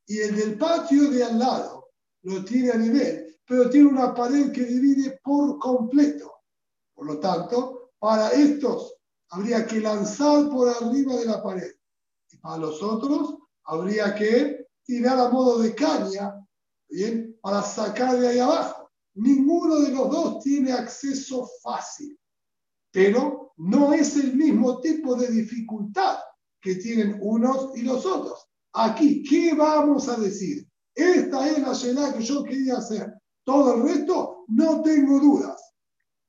[0.08, 1.90] Y el del patio de al lado
[2.24, 6.34] lo tiene a nivel, pero tiene una pared que divide por completo.
[6.94, 8.96] Por lo tanto, para estos
[9.30, 11.72] habría que lanzar por arriba de la pared.
[12.32, 16.46] Y para los otros habría que tirar a modo de caña,
[16.90, 17.38] ¿bien?
[17.42, 18.83] Para sacar de ahí abajo.
[19.16, 22.18] Ninguno de los dos tiene acceso fácil,
[22.92, 26.18] pero no es el mismo tipo de dificultad
[26.60, 28.48] que tienen unos y los otros.
[28.74, 30.68] Aquí, ¿qué vamos a decir?
[30.96, 33.14] Esta es la llena que yo quería hacer.
[33.44, 35.74] Todo el resto, no tengo dudas.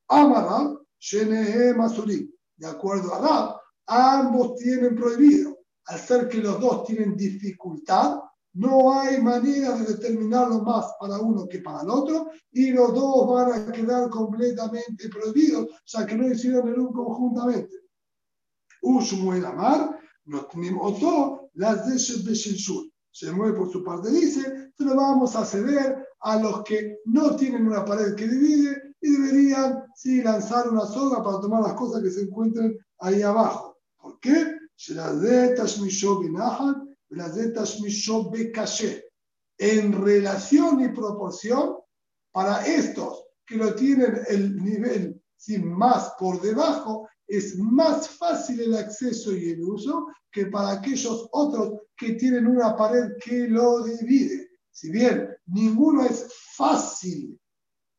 [0.07, 2.31] Amarab, Shenehe Masurim.
[2.57, 5.57] De acuerdo a Rab, ambos tienen prohibido.
[5.85, 8.19] Al ser que los dos tienen dificultad,
[8.55, 13.27] no hay manera de determinarlo más para uno que para el otro y los dos
[13.27, 17.75] van a quedar completamente prohibidos, o sea que no hicieron el uno conjuntamente.
[18.81, 22.91] Ushmuel Amar, no tenemos dos, las de Shilshul.
[23.11, 27.35] Se mueve por su parte, dice, se lo vamos a ceder a los que no
[27.35, 32.01] tienen una pared que divide y deberían sí, lanzar una soga para tomar las cosas
[32.01, 33.77] que se encuentren ahí abajo.
[33.97, 34.55] ¿Por qué?
[39.57, 41.77] En relación y proporción,
[42.31, 48.75] para estos que lo tienen el nivel sin más por debajo, es más fácil el
[48.75, 54.49] acceso y el uso que para aquellos otros que tienen una pared que lo divide.
[54.71, 57.39] Si bien ninguno es fácil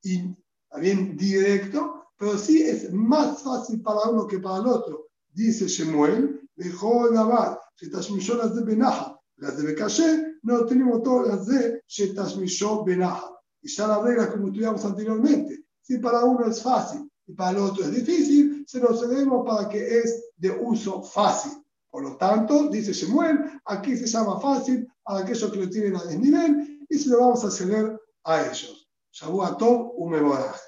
[0.03, 0.37] y
[0.79, 5.09] bien directo, pero sí es más fácil para uno que para el otro.
[5.33, 11.29] Dice Shemuel, dejó de lavar, Shetashmishó las de Benaja, las de Bekashe, no tenemos todas
[11.29, 13.31] las de Shetashmishó Benaja.
[13.63, 17.59] Y ya la regla como estudiamos anteriormente, si para uno es fácil y para el
[17.59, 21.53] otro es difícil, se lo cedemos para que es de uso fácil.
[21.91, 26.05] Por lo tanto, dice Shemuel, aquí se llama fácil a aquellos que lo tienen a
[26.05, 28.89] desnivel y se lo vamos a ceder a ellos.
[29.13, 30.66] Shabuatov Umeboraj.